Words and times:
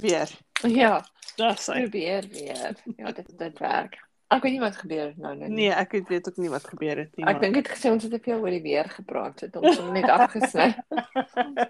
weer. 0.00 0.28
Ja, 0.62 1.04
Dis 1.36 1.66
hy. 1.66 1.80
probeer 1.80 2.24
weer. 2.30 2.76
Ja, 2.96 3.12
dit 3.12 3.38
dit 3.38 3.58
werk. 3.58 3.98
Ek 4.30 4.42
weet 4.42 4.52
nie 4.52 4.60
wat 4.60 4.76
gebeur 4.76 5.06
het 5.06 5.16
nou 5.18 5.34
nou. 5.36 5.48
nie. 5.48 5.56
Nee, 5.56 5.70
ek 5.74 5.92
weet- 6.06 6.28
ook 6.28 6.36
nie 6.36 6.48
wat 6.50 6.64
gebeur 6.64 6.96
het 6.96 7.16
nie. 7.16 7.26
Ek 7.26 7.40
dink 7.40 7.54
dit 7.54 7.68
gesê 7.68 7.90
ons 7.90 8.02
het 8.02 8.12
te 8.12 8.20
veel 8.22 8.38
oor 8.38 8.50
die 8.50 8.62
weer 8.62 8.86
gepraat 8.88 9.40
het 9.40 9.56
ons 9.56 9.78
hom 9.78 9.92
net 9.92 10.08
afgesny. 10.08 10.74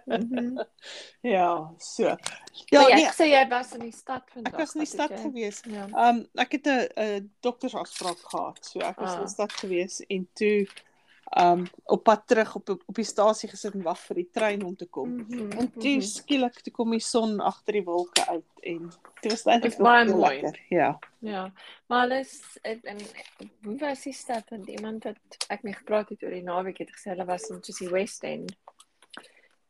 Mhm. 0.07 0.59
ja, 1.23 1.73
so. 1.79 2.03
Ja, 2.05 2.17
Ja, 2.71 2.89
jy 2.89 2.95
nee, 2.95 3.11
sê 3.17 3.27
jy 3.31 3.49
was 3.49 3.73
in 3.75 3.81
die 3.81 3.93
stad 3.97 4.23
vandag. 4.33 4.53
ek 4.53 4.59
was 4.59 4.75
in 4.75 4.81
die 4.81 4.89
het 4.91 4.95
stad 4.95 5.21
gewees. 5.21 5.61
Ja. 5.67 5.87
Ehm 5.87 6.17
um, 6.19 6.27
ek 6.35 6.53
het 6.53 6.67
'n 6.67 6.89
'n 6.97 7.31
doktersafspraak 7.41 8.19
gehad. 8.19 8.59
So 8.67 8.79
ek 8.81 8.99
was 9.01 9.13
in 9.13 9.19
Ah. 9.19 9.25
die 9.25 9.33
stad 9.33 9.53
gewees 9.53 10.01
en 10.09 10.29
toe 10.35 10.67
um, 11.39 11.67
op 11.85 12.03
pad 12.05 12.23
terug 12.27 12.55
op 12.55 12.71
op 12.87 12.95
die 12.95 13.05
stasie 13.05 13.49
gesit 13.49 13.75
en 13.75 13.85
wag 13.87 13.99
vir 14.09 14.19
die 14.23 14.29
trein 14.35 14.65
om 14.67 14.77
te 14.77 14.87
kom. 14.87 15.13
Mhm, 15.15 15.51
En 15.59 15.71
toe 15.73 15.97
mhm. 15.97 16.07
skielik 16.07 16.61
toe 16.61 16.73
kom 16.73 16.91
die 16.91 17.03
son 17.05 17.41
agter 17.41 17.79
die 17.79 17.85
wolke 17.87 18.27
uit 18.27 18.65
en 18.73 18.91
dit 19.21 19.31
was 19.33 19.45
eintlik 19.47 19.77
Dis 19.77 19.81
baie 19.81 20.05
mooi. 20.09 20.41
lekker. 20.41 20.61
Ja. 20.69 20.99
Ja, 21.19 21.53
maar 21.87 22.03
alles 22.09 22.41
en, 22.63 22.81
en 22.83 22.99
hoe 23.65 23.77
was 23.79 24.03
die 24.03 24.13
stad 24.13 24.49
want 24.51 24.69
iemand 24.69 25.05
wat 25.05 25.47
ek 25.49 25.63
mee 25.63 25.75
gepraat 25.75 26.09
het 26.09 26.23
oor 26.23 26.35
die 26.35 26.43
naweek 26.43 26.79
het 26.83 26.91
gesê 26.91 27.13
hulle 27.15 27.25
was 27.29 27.49
in 27.51 27.63
soos 27.63 27.79
die 27.79 27.89
West 27.93 28.25
End. 28.25 28.57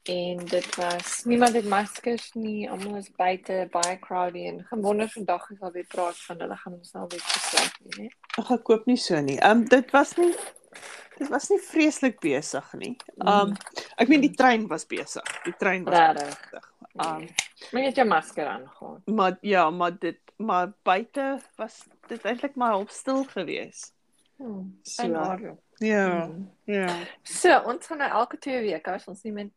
En 0.08 0.38
dit 0.48 0.76
was 0.76 1.24
niemand 1.24 1.54
het 1.54 1.66
maskers 1.68 2.32
nie, 2.32 2.70
almal 2.70 2.96
is 2.96 3.10
buite, 3.12 3.68
baie 3.70 3.98
crowded 3.98 4.46
en 4.48 4.62
gewonder 4.70 5.10
vandag 5.12 5.50
is 5.50 5.60
al 5.60 5.74
weer 5.74 5.86
praat 5.86 6.16
van 6.24 6.40
hulle 6.40 6.56
gaan 6.56 6.78
ons 6.78 6.92
nou 6.96 7.04
weer 7.08 7.20
gesluit 7.20 7.76
nie, 7.84 8.06
né? 8.06 8.08
Ag 8.40 8.50
ek 8.56 8.64
koop 8.64 8.88
nie 8.88 8.96
so 8.96 9.20
nie. 9.20 9.36
Ehm 9.38 9.60
um, 9.60 9.68
dit 9.68 9.92
was 9.92 10.16
nie 10.16 10.32
dit 11.18 11.28
was 11.28 11.48
nie 11.50 11.58
vreeslik 11.60 12.20
besig 12.20 12.72
nie. 12.80 12.96
Um, 13.18 13.54
ek 13.96 14.08
meen 14.08 14.20
die 14.24 14.34
trein 14.34 14.66
was 14.70 14.86
besig. 14.86 15.26
Die 15.44 15.54
trein 15.58 15.84
was 15.84 16.14
besig. 16.20 16.66
Um, 17.00 17.26
maar 17.70 17.82
jy 17.82 17.86
het 17.90 17.96
jou 18.00 18.06
masker 18.08 18.46
aangegaan. 18.46 19.02
maar 19.06 19.38
ja, 19.40 19.70
maar 19.70 19.98
dit 19.98 20.18
maar 20.40 20.72
buite 20.82 21.38
was 21.56 21.82
dit 22.08 22.22
eintlik 22.24 22.54
maar 22.56 22.78
op 22.80 22.90
stil 22.90 23.24
gewees. 23.24 23.90
Hmm, 24.36 24.78
So. 24.82 25.02
Ja. 25.78 26.24
Hmm. 26.26 26.50
Ja. 26.64 26.88
So, 27.22 27.58
ons 27.68 27.86
gaan 27.86 27.98
nou 27.98 28.10
elke 28.10 28.38
twee 28.38 28.60
weke 28.60 28.90
as 28.90 29.04
ons 29.08 29.22
nie 29.22 29.32
met 29.32 29.50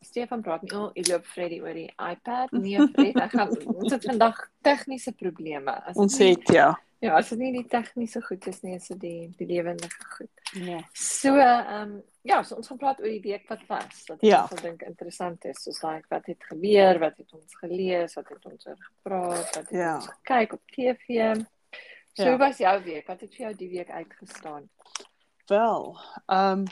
Stefan 0.00 0.40
praat 0.42 0.62
nie. 0.62 0.72
O, 0.74 0.86
oh, 0.88 0.92
ek 0.96 1.06
loop 1.08 1.26
Freddy 1.28 1.60
oor 1.60 1.76
die 1.76 1.90
iPad. 2.00 2.50
Nee, 2.56 2.80
Fred, 2.94 3.20
ek 3.22 3.30
gaan 3.36 3.52
ons 3.76 3.92
het 3.92 4.04
vandag 4.08 4.40
tegniese 4.66 5.12
probleme. 5.12 5.76
As 5.86 5.96
Ons 6.00 6.16
het 6.18 6.48
ja. 6.52 6.72
Ja, 7.02 7.16
as 7.18 7.32
dit 7.32 7.38
nie 7.40 7.50
die 7.56 7.64
tegniese 7.66 8.20
goed 8.22 8.46
is 8.46 8.60
nie, 8.62 8.76
is 8.78 8.86
dit 8.92 9.00
die 9.02 9.30
die 9.38 9.46
lewendige 9.48 10.04
goed. 10.16 10.30
Ja. 10.54 10.78
So, 10.94 11.32
ehm 11.34 11.80
um, 11.96 12.02
ja, 12.22 12.42
so 12.46 12.54
ons 12.60 12.68
gaan 12.70 12.78
praat 12.78 13.00
oor 13.02 13.10
die 13.10 13.22
week 13.24 13.48
wat 13.50 13.64
was. 13.66 14.04
Wat 14.06 14.22
Ja. 14.22 14.44
ek 14.52 14.62
dink 14.62 14.82
interessant 14.86 15.44
is, 15.50 15.62
soos 15.64 15.82
like 15.82 16.06
wat 16.10 16.26
het 16.30 16.44
gebeur, 16.46 17.00
wat 17.02 17.16
het 17.18 17.32
ons 17.34 17.56
gelees, 17.58 18.14
wat 18.14 18.28
het 18.28 18.44
ons 18.46 18.66
oor 18.66 18.76
gepraat, 18.78 19.48
wat 19.56 19.68
het 19.68 19.70
Ja. 19.70 19.94
ons 19.96 20.06
gekyk 20.06 20.52
op 20.52 20.62
TV. 20.70 21.34
So, 22.14 22.28
Ja. 22.28 22.36
was 22.36 22.58
jou 22.58 22.82
week? 22.84 23.06
Wat 23.06 23.20
het 23.20 23.34
vir 23.34 23.46
jou 23.46 23.54
die 23.56 23.68
week 23.70 23.90
uitgestaan? 23.90 24.70
Wel, 25.46 25.98
ehm 26.28 26.58
um, 26.58 26.64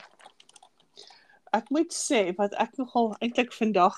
ek 1.51 1.69
moet 1.69 1.91
sê 1.93 2.31
wat 2.37 2.53
ek 2.55 2.77
nogal 2.77 3.15
eintlik 3.19 3.51
vandag 3.53 3.97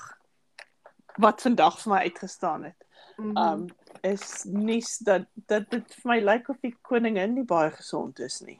wat 1.16 1.40
vandag 1.42 1.78
vir 1.82 1.92
my 1.92 1.98
uitgestaan 2.08 2.64
het. 2.64 2.86
Mhm. 3.16 3.36
Ehm 3.36 3.52
um, 3.52 3.66
is 4.04 4.44
nuus 4.44 4.98
dat 5.06 5.24
dat 5.48 5.70
dit 5.70 5.94
vir 6.00 6.10
my 6.10 6.18
lyk 6.20 6.48
of 6.52 6.56
die 6.62 6.74
koningin 6.82 7.34
nie 7.34 7.44
baie 7.48 7.70
gesond 7.70 8.20
is 8.20 8.40
nie. 8.44 8.58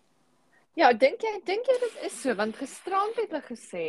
Ja, 0.75 0.93
dink 0.93 1.23
jy 1.23 1.41
dink 1.47 1.67
jy 1.71 1.77
dit 1.83 1.99
is 2.09 2.17
so 2.23 2.35
want 2.35 2.57
gisterand 2.57 3.17
het 3.21 3.31
hulle 3.31 3.43
gesê 3.49 3.85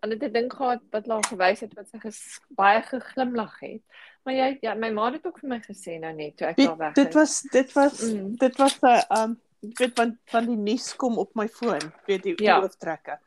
hulle 0.00 0.14
het 0.16 0.22
'n 0.22 0.32
ding 0.32 0.52
gehad 0.52 0.80
wat 0.92 1.02
hulle 1.04 1.14
al 1.18 1.22
gewys 1.28 1.60
het 1.60 1.74
wat 1.76 1.88
sy 1.90 1.98
ges, 1.98 2.40
baie 2.56 2.82
geglimlag 2.82 3.58
het. 3.60 3.82
Maar 4.24 4.34
jy 4.34 4.58
ja, 4.62 4.74
my 4.74 4.90
ma 4.90 5.10
het 5.12 5.26
ook 5.26 5.38
vir 5.40 5.48
my 5.48 5.60
gesê 5.60 5.98
nou 6.00 6.12
net 6.12 6.36
toe 6.36 6.46
ek 6.48 6.56
Dit, 6.56 6.66
daar 6.66 6.76
weg 6.78 6.94
dit 6.94 7.14
was 7.14 7.40
dit 7.52 7.72
was 7.72 8.00
Mm. 8.02 8.36
dit 8.36 8.56
was 8.56 8.78
'n 8.82 8.86
ehm 9.10 9.36
ek 9.62 9.78
weet 9.78 9.94
van 9.96 10.18
van 10.26 10.46
die 10.46 10.56
nuus 10.56 10.96
kom 10.96 11.18
op 11.18 11.34
my 11.34 11.48
foon, 11.48 11.92
weet 12.06 12.22
die 12.22 12.34
Ja. 12.42 12.60
hooftrekke. 12.60 13.18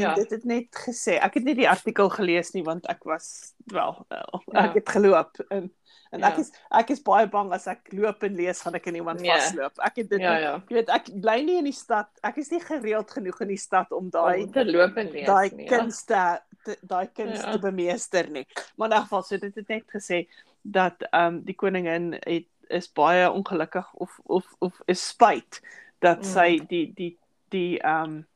Ja. 0.00 0.14
dit 0.14 0.30
het 0.30 0.44
net 0.44 0.66
gesê, 0.88 1.18
ek 1.22 1.34
het 1.34 1.44
nie 1.44 1.54
die 1.54 1.68
artikel 1.68 2.08
gelees 2.08 2.52
nie 2.54 2.62
want 2.64 2.86
ek 2.88 3.04
was 3.04 3.54
wel, 3.66 4.04
wel 4.08 4.42
Ja. 4.52 4.64
ek 4.68 4.74
het 4.74 4.88
geloop 4.88 5.38
en 5.50 5.70
en 6.12 6.20
Ja. 6.20 6.28
ek 6.32 6.38
is 6.38 6.52
ek 6.70 6.90
is 6.90 7.00
baie 7.02 7.26
bang 7.26 7.52
as 7.52 7.66
ek 7.66 7.88
loop 7.92 8.22
en 8.22 8.34
lees 8.34 8.60
gaan 8.60 8.74
ek 8.74 8.86
in 8.86 8.94
iemand 8.94 9.20
Ja. 9.20 9.36
vasloop. 9.38 9.72
Ek 9.78 9.96
het 9.96 10.08
dit 10.10 10.20
Ja, 10.20 10.36
ja. 10.38 10.62
Jy 10.68 10.74
weet 10.76 10.88
ek 10.88 11.04
bly 11.20 11.42
nie 11.42 11.58
in 11.58 11.64
die 11.64 11.72
stad. 11.72 12.08
Ek 12.22 12.36
is 12.36 12.50
nie 12.50 12.60
gereeld 12.60 13.10
genoeg 13.10 13.40
in 13.40 13.48
die 13.48 13.56
stad 13.56 13.92
om 13.92 14.10
daai 14.10 14.46
te 14.50 14.64
loop 14.64 14.96
en 14.96 15.10
lees 15.10 15.26
daai 15.26 15.50
nie. 15.56 15.66
kunste 15.68 16.40
te- 16.64 16.78
daai 16.82 17.06
kunste 17.14 17.46
Ja. 17.46 17.52
te 17.52 17.58
bemeester 17.58 18.30
nie. 18.30 18.46
Maar 18.76 18.88
in 18.90 18.94
elk 18.96 19.02
geval 19.02 19.22
so 19.22 19.36
dit 19.38 19.54
het 19.54 19.68
net 19.68 19.84
gesê 19.94 20.28
dat 20.62 20.94
ehm 21.12 21.26
um, 21.34 21.40
die 21.44 21.54
koningin 21.54 22.12
het 22.20 22.46
is 22.68 22.88
baie 22.92 23.30
ongelukkig 23.30 23.94
of 23.94 24.20
of 24.24 24.44
of 24.60 24.80
is 24.86 25.08
spyt 25.08 25.60
dat 26.00 26.18
Mm. 26.18 26.24
sy 26.24 26.58
die 26.68 26.92
die 26.94 27.18
die 27.50 27.78
ehm 27.80 28.04
um, 28.04 28.26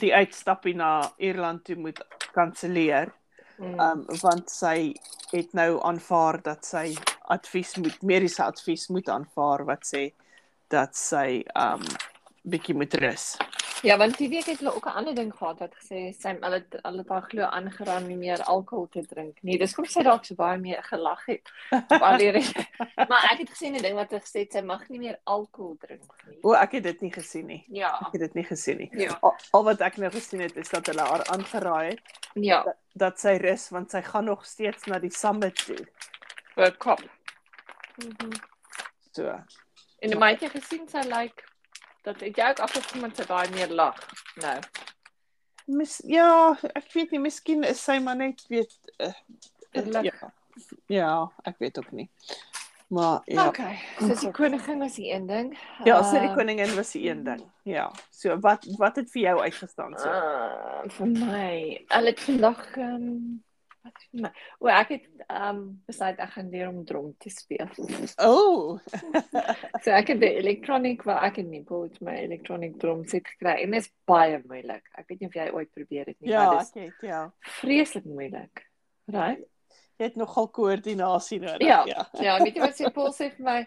die 0.00 0.12
uitstappie 0.14 0.74
na 0.76 1.12
Ierland 1.18 1.64
toe 1.64 1.76
moet 1.76 2.02
kanselleer. 2.34 3.12
Mm. 3.56 3.78
um, 3.80 4.02
want 4.20 4.50
sy 4.52 4.92
het 5.30 5.54
nou 5.56 5.78
aanvaar 5.88 6.42
dat 6.44 6.66
sy 6.68 6.90
advies 7.32 7.70
moet 7.80 8.02
mediese 8.04 8.44
advies 8.44 8.90
moet 8.92 9.08
aanvaar 9.08 9.64
wat 9.64 9.86
sê 9.88 10.02
dat 10.68 10.92
sy 10.98 11.40
um 11.56 11.86
bietjie 12.44 12.76
moet 12.76 12.94
rus. 13.00 13.30
Ja, 13.82 13.96
want 13.98 14.16
die 14.18 14.28
week 14.28 14.46
het 14.46 14.58
hulle 14.58 14.74
ook 14.74 14.86
'n 14.86 14.96
ander 14.98 15.14
ding 15.14 15.34
gehad 15.34 15.58
wat 15.58 15.74
gesê 15.74 16.12
sy 16.20 16.28
hulle 16.40 16.54
het- 16.54 16.78
hulle 16.82 16.98
het 16.98 17.08
haar 17.08 17.22
glo 17.22 17.42
aangeraan 17.42 18.06
nie 18.06 18.16
meer 18.16 18.42
alkohol 18.42 18.88
te 18.88 19.06
drink 19.06 19.36
nie. 19.42 19.58
Dis 19.58 19.74
kom 19.74 19.84
sy 19.84 20.02
dalk 20.02 20.24
so 20.24 20.34
baie 20.34 20.58
meer 20.58 20.82
gelag 20.82 21.24
het. 21.26 21.50
Maar 23.08 23.24
ek 23.32 23.38
het 23.38 23.50
gesien 23.50 23.74
'n 23.74 23.82
ding 23.82 23.94
wat 23.94 24.10
hulle 24.10 24.20
gesê 24.22 24.38
het 24.40 24.52
sy 24.52 24.60
mag 24.60 24.88
nie 24.88 24.98
meer 24.98 25.18
alkohol 25.24 25.76
drink 25.80 26.02
nie. 26.26 26.38
O, 26.42 26.52
ek 26.52 26.72
het 26.72 26.82
dit 26.82 27.00
nie 27.00 27.12
gesien 27.12 27.46
nie. 27.46 27.64
Ja. 27.68 27.98
Ek 28.00 28.12
het 28.12 28.20
dit 28.20 28.34
nie 28.34 28.44
gesien 28.44 28.76
nie. 28.78 28.88
Ja. 28.92 29.18
Al, 29.20 29.34
al 29.52 29.64
wat 29.64 29.80
ek 29.80 29.96
nou 29.96 30.10
gesien 30.10 30.40
het 30.40 30.56
is 30.56 30.68
dat 30.68 30.86
hulle 30.86 31.02
haar 31.02 31.24
aangeraai 31.26 31.88
het 31.90 32.00
Ja, 32.34 32.74
dat 32.94 33.20
sy 33.20 33.36
rus 33.36 33.68
want 33.70 33.90
sy 33.90 34.02
gaan 34.02 34.24
nog 34.24 34.44
steeds 34.46 34.84
na 34.86 34.98
die 34.98 35.10
summit 35.12 35.54
toe. 35.66 35.86
vir 36.54 36.76
kop. 36.76 37.00
Mhm. 37.96 38.30
So. 39.12 39.28
En 39.98 40.10
die 40.10 40.16
maatjie 40.18 40.48
gesien 40.48 40.88
sy 40.88 40.98
like 41.02 41.42
dat 42.06 42.20
het 42.22 42.36
jy 42.38 42.48
ook 42.52 42.62
afgesien 42.64 43.02
met 43.02 43.18
sy 43.18 43.26
baie 43.26 43.50
meer 43.54 43.72
lag. 43.74 43.98
Nou. 44.42 44.56
Mis, 45.66 45.98
ja, 46.06 46.54
ek 46.78 46.92
weet 46.94 47.14
nie, 47.14 47.22
miskien 47.24 47.66
is 47.66 47.82
sy 47.82 47.98
maar 48.02 48.18
net 48.18 48.44
weet 48.52 48.76
uh, 49.02 49.10
Geluk. 49.74 50.06
ja, 50.06 50.30
ja, 50.86 51.14
ek 51.50 51.58
weet 51.58 51.80
ook 51.82 51.90
nie. 51.90 52.06
Maar 52.94 53.20
ja. 53.24 53.48
Okay. 53.48 53.80
So 53.98 54.14
die 54.14 54.30
koningin 54.30 54.78
was 54.78 54.94
die 54.94 55.10
een 55.10 55.26
ding. 55.26 55.48
Ja, 55.84 56.02
so 56.02 56.20
die 56.20 56.28
Ehm, 56.28 56.36
koningin 56.38 56.74
was 56.76 56.92
die 56.94 57.08
een 57.08 57.24
ding. 57.24 57.42
Ja. 57.66 57.90
So 58.14 58.38
wat 58.40 58.66
wat 58.78 58.96
het 58.96 59.10
vir 59.10 59.22
jou 59.22 59.40
uitgestaan 59.42 59.98
so? 59.98 60.06
Uh, 60.06 60.86
vir 60.94 61.06
my, 61.06 61.50
hulle 61.88 62.14
het 62.14 62.20
vandag 62.20 62.62
ehm 62.76 62.94
um, 62.94 63.42
wat 63.86 64.04
vir 64.04 64.24
my. 64.26 64.30
O, 64.60 64.68
ek 64.72 64.92
het 64.94 65.06
ehm 65.26 65.48
um, 65.48 65.62
besluit 65.88 66.20
ek 66.22 66.34
gaan 66.34 66.52
leer 66.52 66.68
om 66.68 66.82
drum 66.88 67.08
te 67.22 67.32
speel. 67.32 67.70
Oh. 68.22 68.78
so 69.84 69.94
ek 69.94 70.12
het 70.14 70.22
die 70.22 70.32
electronic 70.42 71.06
wat 71.08 71.22
ek 71.30 71.42
in 71.44 71.50
Nepal 71.54 71.88
my 72.06 72.18
electronic 72.26 72.78
drum 72.82 73.04
set 73.08 73.28
gekry 73.34 73.58
en 73.64 73.76
dit 73.76 73.84
is 73.84 73.90
baie 74.08 74.40
moeilik. 74.44 74.84
Ek 74.98 75.08
weet 75.10 75.22
nie 75.22 75.30
of 75.30 75.38
jy 75.38 75.48
ooit 75.52 75.72
probeer 75.74 76.12
het 76.12 76.18
nie, 76.18 76.32
ja, 76.32 76.46
maar 76.46 76.64
dit 76.64 76.80
ek 76.82 76.88
het 76.90 77.10
ja. 77.10 77.24
is 77.30 77.58
vreeslik 77.60 78.08
moeilik. 78.10 78.64
Right? 79.12 79.46
Jy 79.96 80.10
het 80.10 80.16
nogal 80.20 80.50
koördinasie 80.52 81.40
nodig. 81.40 81.66
Ja. 81.66 81.82
ja. 81.88 82.06
Ja, 82.20 82.38
weet 82.42 82.58
jy 82.58 82.64
wat 82.66 82.78
sê 82.78 82.92
Paul 82.92 83.14
sê 83.16 83.30
vir 83.32 83.46
my 83.46 83.60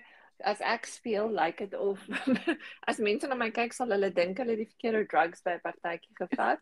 as 0.43 0.61
ek 0.61 0.85
speel 0.85 1.27
lyk 1.29 1.59
like 1.59 1.69
dit 1.69 1.79
of 1.79 1.99
as 2.89 2.99
mense 2.99 3.27
na 3.27 3.35
my 3.35 3.49
kyk 3.51 3.73
sal 3.73 3.89
hulle 3.91 4.09
dink 4.13 4.37
hulle 4.37 4.55
het 4.55 4.61
die 4.63 4.69
verkeerde 4.71 5.05
drugs 5.11 5.41
by 5.43 5.57
'n 5.57 5.63
partytjie 5.65 6.15
gevat. 6.15 6.59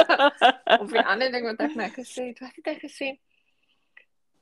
of 0.82 0.90
die 0.92 1.04
ander 1.06 1.30
ding 1.32 1.44
wat 1.48 1.60
ek 1.60 1.74
net 1.76 1.92
gesê 1.96 2.28
het, 2.32 2.40
wat 2.40 2.52
het 2.56 2.66
hy 2.66 2.76
gesê? 2.88 3.08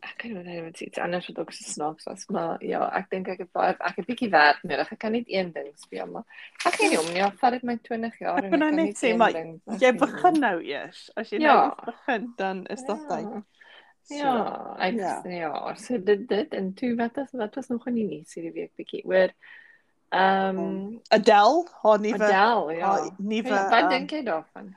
Ek 0.04 0.18
kan 0.20 0.34
nie 0.36 0.60
wat 0.60 0.80
iets 0.84 0.98
anders 1.00 1.26
wat 1.30 1.38
ook 1.38 1.52
so 1.56 1.64
snaaks 1.64 2.04
was, 2.04 2.26
maar 2.28 2.60
ja, 2.60 2.82
ek 2.98 3.06
dink 3.10 3.28
ek 3.32 3.38
het 3.38 3.52
baie 3.56 3.72
ek 3.78 3.96
het 4.02 4.06
bietjie 4.10 4.28
werk 4.30 4.60
nodig. 4.62 4.90
Ek 4.92 4.98
kan 5.00 5.12
net 5.16 5.24
een 5.32 5.52
ding 5.54 5.70
speel, 5.80 6.06
maar 6.06 6.24
ek 6.68 6.74
gee 6.76 6.90
nie 6.92 6.98
om 7.00 7.06
nie. 7.08 7.22
Ja, 7.22 7.30
vat 7.40 7.52
dit 7.56 7.62
my 7.64 7.76
20 7.80 8.18
jaar 8.20 8.36
Ek 8.38 8.44
en 8.44 8.50
wil 8.50 8.58
nou 8.58 8.68
kan 8.68 8.76
net 8.76 8.86
net 8.92 9.00
sê, 9.00 9.16
maar 9.16 9.32
ding- 9.32 9.60
ek 9.66 9.80
Jy 9.80 9.92
begin 10.02 10.40
nou 10.40 10.60
eers. 10.60 11.10
As 11.16 11.30
jy 11.32 11.40
Ja. 11.40 11.54
nou 11.56 11.84
begin, 11.88 12.34
dan 12.36 12.66
is 12.66 12.82
dit 12.84 13.08
tyd. 13.08 13.32
So, 14.04 14.14
Ja, 14.20 14.76
ek 14.84 14.98
ja. 15.00 15.22
ja. 15.24 15.74
so 15.80 15.98
dit 15.98 16.26
dit 16.28 16.54
en 16.54 16.74
toe 16.76 16.94
wat 16.96 17.16
was 17.16 17.30
wat 17.32 17.54
was 17.54 17.70
nog 17.72 17.86
in 17.88 17.94
die 17.94 18.08
nuus 18.08 18.34
hierdie 18.36 18.52
week 18.52 18.72
bietjie 18.76 19.00
oor 19.08 19.30
ehm 20.12 20.58
um, 20.58 21.00
Adele, 21.08 21.62
haar 21.82 22.00
nuwe 22.00 22.24
Adele, 22.24 22.74
ja. 22.76 22.90
haar 22.90 23.06
nuwe 23.18 23.48
Ja, 23.48 23.62
wat 23.70 23.78
ehm, 23.80 23.88
dink 23.94 24.12
jy 24.12 24.20
daarvan? 24.26 24.74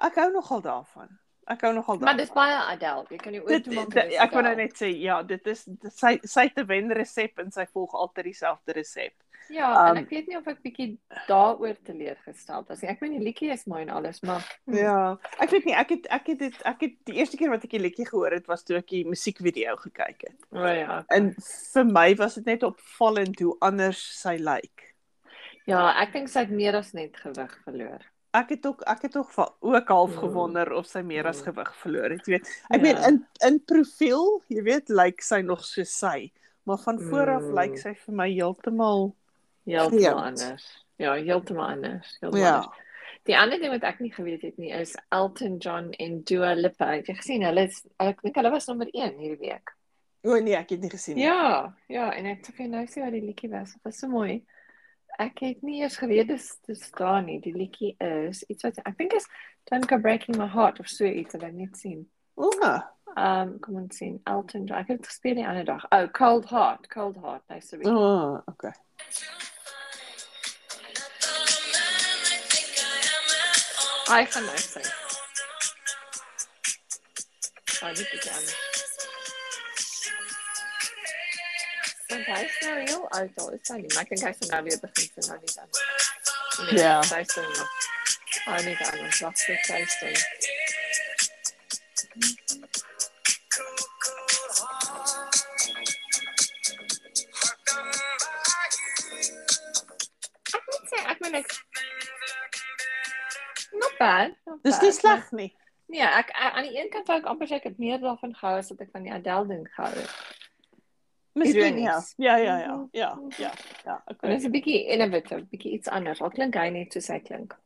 Ek 0.00 0.14
hou 0.22 0.30
nogal 0.32 0.62
daarvan. 0.64 1.10
Ek 1.50 1.64
hou 1.66 1.72
nogal 1.74 1.98
daarvan. 1.98 2.06
Maar 2.08 2.22
dis 2.22 2.32
baie 2.32 2.60
Adele. 2.76 3.04
Jy 3.10 3.18
kan 3.20 3.34
nie 3.34 3.42
ooit 3.42 3.64
dit, 3.64 3.74
maak 3.74 3.96
ek 3.98 4.36
wil 4.38 4.46
nou 4.46 4.54
net 4.62 4.78
sê 4.78 4.92
ja, 5.02 5.18
dit 5.26 5.50
is 5.52 5.64
dit, 5.66 5.90
sy 5.92 6.14
sy 6.22 6.46
het 6.48 6.62
'n 6.62 6.70
wenresep 6.70 7.42
en 7.42 7.50
sy 7.50 7.66
volg 7.74 7.98
altyd 8.04 8.30
dieselfde 8.30 8.78
resep. 8.78 9.16
Ja, 9.50 9.88
en 9.88 9.96
Um, 9.96 10.02
ek 10.04 10.10
weet 10.10 10.26
nie 10.28 10.36
of 10.38 10.46
ek 10.46 10.60
bietjie 10.62 10.98
daaroor 11.26 11.74
teleurgestel 11.84 12.64
was 12.68 12.82
nie. 12.82 12.90
Ek 12.92 13.00
meen 13.00 13.16
die 13.18 13.24
liedjie 13.24 13.50
is 13.52 13.64
mooi 13.66 13.82
en 13.82 13.90
alles, 13.90 14.20
maar 14.22 14.44
hm, 14.66 14.76
Ja, 14.76 15.18
ek 15.42 15.50
weet 15.50 15.64
nie, 15.66 15.74
ek 15.74 15.88
het 15.90 16.06
ek 16.10 16.26
het 16.26 16.38
dit 16.38 16.60
ek 16.64 16.80
het 16.86 16.94
die 17.10 17.14
eerste 17.18 17.36
keer 17.36 17.50
wat 17.50 17.64
ek 17.64 17.70
die 17.70 17.80
liedjie 17.82 18.06
gehoor 18.06 18.30
het 18.36 18.46
was 18.46 18.62
toe 18.64 18.76
ek 18.78 18.86
die 18.92 19.04
musiekvideo 19.08 19.74
gekyk 19.76 20.22
het. 20.28 20.38
O 20.52 20.64
ja. 20.66 21.00
En 21.10 21.32
vir 21.72 21.84
my 21.84 22.14
was 22.20 22.34
dit 22.38 22.46
net 22.46 22.62
opvallend 22.62 23.40
hoe 23.40 23.56
anders 23.60 23.98
sy 24.20 24.36
lyk. 24.38 24.86
Ja, 25.66 25.90
ek 26.02 26.12
dink 26.12 26.28
sy 26.30 26.40
het 26.46 26.50
meer 26.54 26.76
as 26.78 26.92
net 26.94 27.16
gewig 27.20 27.52
verloor. 27.64 28.00
Ek 28.32 28.50
het 28.54 28.66
ook 28.66 28.82
ek 28.86 29.02
het 29.08 29.16
ook 29.16 29.32
ook 29.60 29.88
half 29.88 30.10
Mm. 30.14 30.18
gewonder 30.18 30.72
of 30.72 30.86
sy 30.86 31.02
meer 31.02 31.26
as 31.26 31.40
Mm. 31.42 31.44
gewig 31.52 31.74
verloor 31.82 32.10
het, 32.10 32.26
jy 32.26 32.38
weet. 32.38 32.48
Ek 32.70 32.82
meen 32.82 32.96
Ja. 32.96 33.06
in 33.08 33.26
in 33.46 33.58
profiel, 33.60 34.42
jy 34.48 34.62
weet, 34.62 34.88
lyk 34.88 35.20
sy 35.22 35.40
nog 35.42 35.64
so 35.64 35.82
sy, 35.82 36.30
maar 36.64 36.78
van 36.78 37.00
voor 37.00 37.28
af 37.34 37.42
Mm. 37.42 37.54
lyk 37.58 37.78
sy 37.78 37.94
vir 37.94 38.14
my 38.14 38.28
heeltemal 38.30 39.16
Heeltemal 39.64 40.00
Vreemd. 40.00 40.26
anders. 40.26 40.86
Ja, 40.96 41.14
heeltemal 41.14 41.66
anders. 41.66 42.16
Heeltemal 42.20 42.46
ja. 42.46 42.54
anders. 42.54 42.88
Die 43.28 43.36
ander 43.38 43.60
ding 43.60 43.72
wat 43.74 43.84
ek 43.84 43.98
nie 44.00 44.12
geweet 44.12 44.42
het 44.42 44.56
nie 44.56 44.70
is 44.72 44.94
Elton 45.12 45.58
John 45.60 45.90
en 46.00 46.22
Dua 46.24 46.54
Lipa. 46.56 46.94
Het 46.96 47.10
jy 47.12 47.16
gesien 47.18 47.44
hulle 47.44 47.66
is 47.68 47.82
ek 48.00 48.22
dink 48.24 48.38
hulle 48.40 48.52
was 48.52 48.68
nommer 48.70 48.88
1 48.92 49.18
hierdie 49.20 49.42
week. 49.42 49.74
O 50.24 50.36
nee, 50.40 50.56
ek 50.56 50.72
het 50.74 50.84
nie 50.84 50.92
gesien 50.92 51.16
nie. 51.16 51.24
Ja, 51.24 51.74
ja, 51.88 52.10
en 52.12 52.28
ek 52.32 52.48
sê 52.48 52.66
nou 52.68 52.86
sien 52.88 53.04
wat 53.04 53.16
die 53.16 53.24
liedjie 53.24 53.52
was. 53.52 53.74
Dit 53.76 53.88
was 53.88 54.00
so 54.00 54.08
mooi. 54.08 54.40
Ek 55.20 55.42
het 55.44 55.62
nie 55.66 55.80
eers 55.82 55.98
geweet 56.00 56.32
dis 56.32 56.48
dis 56.68 56.86
daar 56.96 57.20
nie. 57.24 57.38
Die 57.44 57.52
liedjie 57.56 57.92
is 58.00 58.42
iets 58.48 58.64
wat 58.68 58.80
ek 58.84 58.96
dink 59.00 59.16
is 59.16 59.28
Don't 59.68 59.88
Go 59.88 60.00
Breaking 60.00 60.40
My 60.40 60.48
Heart 60.48 60.80
of 60.80 60.88
so 60.88 61.04
iets 61.04 61.36
wat 61.36 61.44
ek 61.50 61.56
net 61.56 61.76
sien. 61.80 62.06
O, 62.40 62.48
Um 63.18 63.56
kom 63.58 63.74
ons 63.80 63.96
sien 63.96 64.20
Elton 64.24 64.66
John. 64.66 64.78
Ek 64.78 64.92
het 64.92 65.00
dit 65.00 65.08
gespeel 65.10 65.34
die 65.40 65.46
ander 65.46 65.64
dag. 65.66 65.84
Oh, 65.90 66.06
Cold 66.14 66.46
Heart, 66.50 66.86
Cold 66.88 67.16
Heart. 67.18 67.42
Okay. 67.50 67.58
Hy 67.58 67.64
gaan 67.66 67.78
nou 67.80 67.88
sing. 67.90 67.96
Oh, 67.98 68.54
dit 68.62 68.80
is 78.12 78.28
aan. 78.30 78.44
Want 82.06 82.26
hy 82.26 82.44
is 82.44 82.58
nou 82.60 82.80
heel 82.80 83.10
oud 83.10 83.30
al, 83.34 83.50
is 83.50 83.68
hy 83.68 83.76
nie? 83.76 83.92
Maar 83.94 84.02
ek 84.02 84.08
dink 84.08 84.24
hy 84.26 84.32
sal 84.38 84.48
nou 84.50 84.62
weer 84.66 84.80
begin 84.82 85.06
sing, 85.14 85.26
nou 85.28 85.38
nie 85.38 85.54
dan. 85.54 85.68
Nee, 86.70 86.82
Ja. 86.82 86.96
Sy 87.02 87.22
sing 87.32 87.50
nog. 87.56 87.70
Oh, 88.46 88.58
nie 88.66 88.76
dan, 88.82 88.98
ons 88.98 89.20
sê, 101.30 101.38
ek 101.38 101.46
ek... 101.46 102.60
Not 103.72 103.98
bad. 103.98 104.34
Not 104.46 104.62
Dis 104.64 104.80
nie 104.82 104.92
sleg 104.92 105.32
nie. 105.32 105.50
Nee, 105.90 106.02
ek 106.06 106.30
a- 106.34 106.52
aan 106.58 106.66
die 106.68 106.76
een 106.78 106.90
kant 106.90 107.06
wou 107.08 107.16
ek 107.18 107.26
amper 107.26 107.46
sê 107.50 107.58
ek 107.58 107.64
het 107.70 107.78
meer 107.78 107.98
daarvan 107.98 108.34
gehou 108.34 108.58
as 108.58 108.70
wat 108.70 108.80
ek 108.80 108.90
van 108.92 109.02
die 109.06 109.12
Adele 109.12 109.46
ding 109.48 109.64
gehou 109.74 109.90
het. 109.94 110.10
Miskien 111.34 111.78
ja. 111.78 111.96
Ja, 112.18 112.36
ja, 112.36 112.56
ja. 112.58 112.88
Ja, 112.92 113.10
ja. 113.38 113.50
Ja, 113.84 114.02
En 114.06 114.14
okay. 114.14 114.30
dit 114.30 114.38
is 114.38 114.44
'n 114.46 114.50
bietjie 114.50 114.86
innovative, 114.86 115.44
bietjie 115.50 115.72
iets 115.72 115.88
anders. 115.88 116.20
Al 116.20 116.30
klink 116.30 116.54
hy 116.54 116.68
net 116.70 116.92
soos 116.92 117.08
hy 117.08 117.18
klink. 117.20 117.56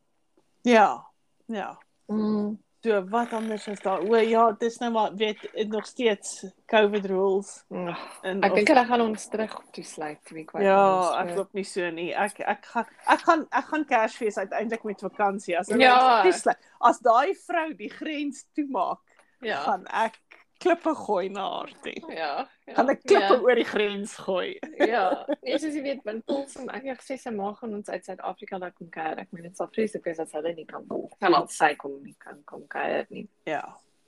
Ja. 0.62 1.04
Ja. 1.46 1.78
Mm. 2.08 2.58
So 2.84 2.98
wat 3.08 3.32
anders 3.32 3.64
is 3.70 3.80
daar? 3.80 4.02
O 4.04 4.16
ja, 4.20 4.42
dis 4.60 4.74
nou 4.82 4.90
maar 4.92 5.14
weet 5.16 5.40
nog 5.72 5.86
steeds 5.88 6.44
COVID 6.68 7.06
rules 7.08 7.64
Ugh, 7.72 8.02
en 8.28 8.42
Ek 8.44 8.54
dink 8.58 8.68
hulle 8.68 8.82
gaan 8.90 9.00
ons 9.06 9.24
terug 9.32 9.54
toesluit, 9.72 10.18
to 10.28 10.34
be 10.36 10.44
quite 10.44 10.66
Ja, 10.66 10.76
honest. 10.82 11.16
ek 11.22 11.38
hoop 11.38 11.54
nie 11.56 11.64
so 11.64 11.88
nie. 11.90 12.10
Ek 12.12 12.40
ek 12.44 12.68
gaan 12.74 12.90
ek 13.14 13.24
gaan 13.24 13.46
ek 13.50 13.70
gaan 13.72 13.86
Kersfees 13.88 14.36
uiteindelik 14.36 14.84
met 14.84 15.00
vakansie 15.00 15.56
as 15.58 15.72
hulle 15.72 15.86
Ja. 15.86 15.96
ons 15.96 16.28
toesluit. 16.28 16.60
As 16.80 17.00
daai 17.00 17.32
vrou 17.46 17.72
die 17.78 17.88
grens 17.88 18.44
toemaak, 18.54 19.00
ja. 19.40 19.62
gaan 19.64 19.86
ek 19.88 20.20
klippe 20.64 20.94
gooi 20.98 21.28
na 21.32 21.44
haar 21.52 21.70
toe. 21.84 21.94
Ja. 22.08 22.32
ja. 22.66 22.74
Gaan 22.78 22.92
ek 22.94 23.04
klippe 23.04 23.36
ja. 23.36 23.40
oor 23.44 23.60
die 23.60 23.68
grens 23.68 24.16
gooi. 24.24 24.48
Ja, 24.94 25.04
nee, 25.42 25.58
soos 25.60 25.76
jy 25.76 25.84
weet, 25.84 26.02
want 26.08 26.24
Paul 26.28 26.44
se 26.50 26.64
ek 26.66 26.90
het 26.90 27.00
gesê 27.04 27.16
sy 27.20 27.32
mag 27.36 27.56
gaan 27.60 27.76
ons 27.78 27.88
uit 27.92 28.04
Suid-Afrika 28.08 28.58
laat 28.62 28.76
kom 28.78 28.90
kuier. 28.92 29.22
Ek 29.24 29.32
meen 29.36 29.48
dit 29.48 29.56
sal 29.60 29.70
vreeslik 29.72 30.04
wees 30.08 30.20
as 30.24 30.34
hulle 30.36 30.54
nie 30.56 30.66
kan 30.68 30.84
kom. 30.90 31.06
Kan 31.22 31.36
al 31.36 31.48
sy 31.52 31.74
kom 31.80 32.00
nie 32.02 32.16
kan 32.18 32.42
kom 32.48 32.66
kuier 32.72 33.06
nie. 33.12 33.28
Ja. 33.48 33.64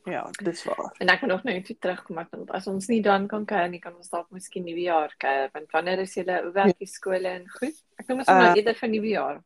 Ja, 0.06 0.22
dis 0.38 0.62
waar. 0.64 0.92
En 1.02 1.10
ek 1.10 1.24
moet 1.24 1.32
nog 1.32 1.64
toe 1.66 1.74
terugkom 1.82 2.20
ek 2.22 2.28
want 2.30 2.50
as 2.54 2.68
ons 2.70 2.86
nie 2.88 3.00
dan 3.02 3.26
kan 3.26 3.42
kuier 3.48 3.68
nie, 3.72 3.80
kan 3.82 3.96
ons 3.98 4.10
dalk 4.12 4.28
miskien 4.30 4.62
nuwe 4.64 4.84
jaar 4.84 5.14
kuier. 5.18 5.50
Want 5.54 5.72
wanneer 5.74 6.04
is 6.04 6.14
julle 6.14 6.36
hoe 6.44 6.52
werk 6.54 6.78
die 6.78 6.86
skole 6.90 7.32
en 7.40 7.48
goed? 7.58 7.74
Ek 7.98 8.06
noem 8.06 8.22
sommer 8.22 8.52
Uh, 8.52 8.60
eerder 8.60 8.78
vir 8.78 8.92
nuwe 8.92 9.10
jaar. 9.10 9.40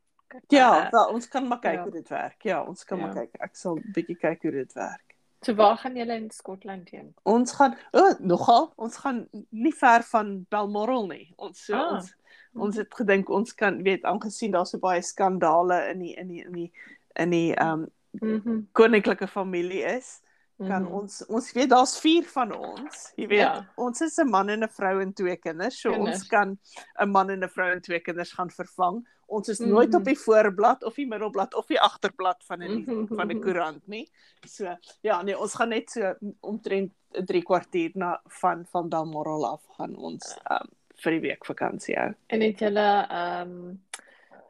Ja, 0.53 0.69
Uh, 0.69 0.91
wel, 0.93 1.15
ons 1.17 1.29
kan 1.29 1.49
maar 1.49 1.63
kyk 1.65 1.79
ja. 1.79 1.83
hoe 1.83 1.93
dit 1.93 2.09
werk. 2.13 2.43
Ja, 2.45 2.63
ons 2.63 2.85
kan 2.85 3.01
maar 3.01 3.15
Ja. 3.15 3.23
kyk. 3.25 3.41
Ek 3.41 3.57
sal 3.57 3.81
bietjie 3.95 4.17
kyk 4.21 4.43
hoe 4.43 4.53
dit 4.53 4.73
werk. 4.77 5.10
So 5.43 5.55
waar 5.55 5.77
gaan 5.77 5.97
julle 5.97 6.15
in 6.15 6.31
Skotland 6.31 6.89
heen? 6.91 7.15
Ons 7.23 7.53
gaan 7.53 7.77
o, 7.93 7.99
oh, 8.01 8.19
nogal, 8.21 8.73
ons 8.77 8.97
gaan 8.97 9.29
nie 9.51 9.73
ver 9.73 10.03
van 10.03 10.47
Balmoral 10.49 11.07
nie. 11.07 11.33
Ons 11.37 11.65
so 11.65 11.75
Ah. 11.75 11.95
ons 11.95 12.15
ons 12.55 12.77
het 12.77 12.95
gedink 12.95 13.29
ons 13.31 13.55
kan 13.55 13.83
weet 13.83 14.03
aangesien 14.05 14.51
daar 14.53 14.67
so 14.67 14.79
baie 14.79 15.03
skandale 15.03 15.89
in 15.93 15.99
die 15.99 16.15
in 16.19 16.29
die 16.29 16.43
in 16.45 16.53
die 16.53 16.73
in 17.15 17.31
die 17.31 17.55
ehm 17.55 17.73
um, 17.83 17.89
Mhm. 18.21 18.67
koninklike 18.73 19.29
familie 19.29 19.85
is, 19.97 20.21
kan 20.67 20.83
mhm. 20.83 20.93
ons 20.93 21.23
ons 21.27 21.53
weet 21.53 21.71
daar's 21.71 21.99
4 22.01 22.25
van 22.35 22.53
ons. 22.57 23.13
Jy 23.17 23.27
weet, 23.27 23.39
Ja. 23.41 23.69
ons 23.77 24.01
is 24.01 24.19
'n 24.19 24.29
man 24.31 24.49
en 24.49 24.63
'n 24.65 24.69
vrou 24.69 25.01
en 25.01 25.13
twee 25.13 25.37
kinders. 25.37 25.81
So 25.81 25.91
Kinders. 25.91 26.15
ons 26.21 26.29
kan 26.29 26.59
'n 27.01 27.11
man 27.11 27.31
en 27.31 27.45
'n 27.45 27.49
vrou 27.49 27.71
en 27.73 27.81
twee 27.81 28.01
kinders 28.01 28.33
gaan 28.33 28.51
vervang. 28.51 29.07
Ons 29.27 29.49
is 29.49 29.59
nooit 29.59 29.89
Mhm. 29.89 29.97
op 29.97 30.05
die 30.05 30.19
voorblad 30.19 30.85
of 30.85 30.95
die 30.95 31.07
middelblad 31.07 31.55
of 31.55 31.67
die 31.67 31.81
agterblad 31.81 32.45
van 32.45 32.63
'n 32.63 32.85
Mhm. 32.85 33.15
van 33.15 33.31
'n 33.31 33.41
koerant 33.41 33.87
nie. 33.89 34.11
So 34.47 34.77
ja, 35.03 35.23
nee, 35.23 35.39
ons 35.39 35.55
gaan 35.55 35.69
net 35.69 35.91
so 35.91 36.15
omtrent 36.41 36.93
'n 37.15 37.25
3 37.27 37.43
kwartier 37.43 37.91
na 37.95 38.21
van 38.27 38.67
van 38.67 38.89
Balmoral 38.89 39.47
af 39.47 39.63
gaan 39.79 39.97
ons 39.97 40.37
um, 40.51 40.69
vir 40.97 41.13
die 41.13 41.21
week 41.21 41.45
vakansie 41.47 41.97
hou. 41.97 42.15
En 42.29 42.41
het 42.41 42.59
julle 42.59 43.07
ehm 43.09 43.79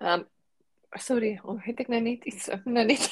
ehm 0.01 0.23
sorry, 0.99 1.39
oh, 1.45 1.59
het 1.63 1.81
ek 1.81 1.89
nou 1.89 2.01
net 2.01 2.25
iets 2.25 2.49
nou 2.65 2.85
net 2.85 3.11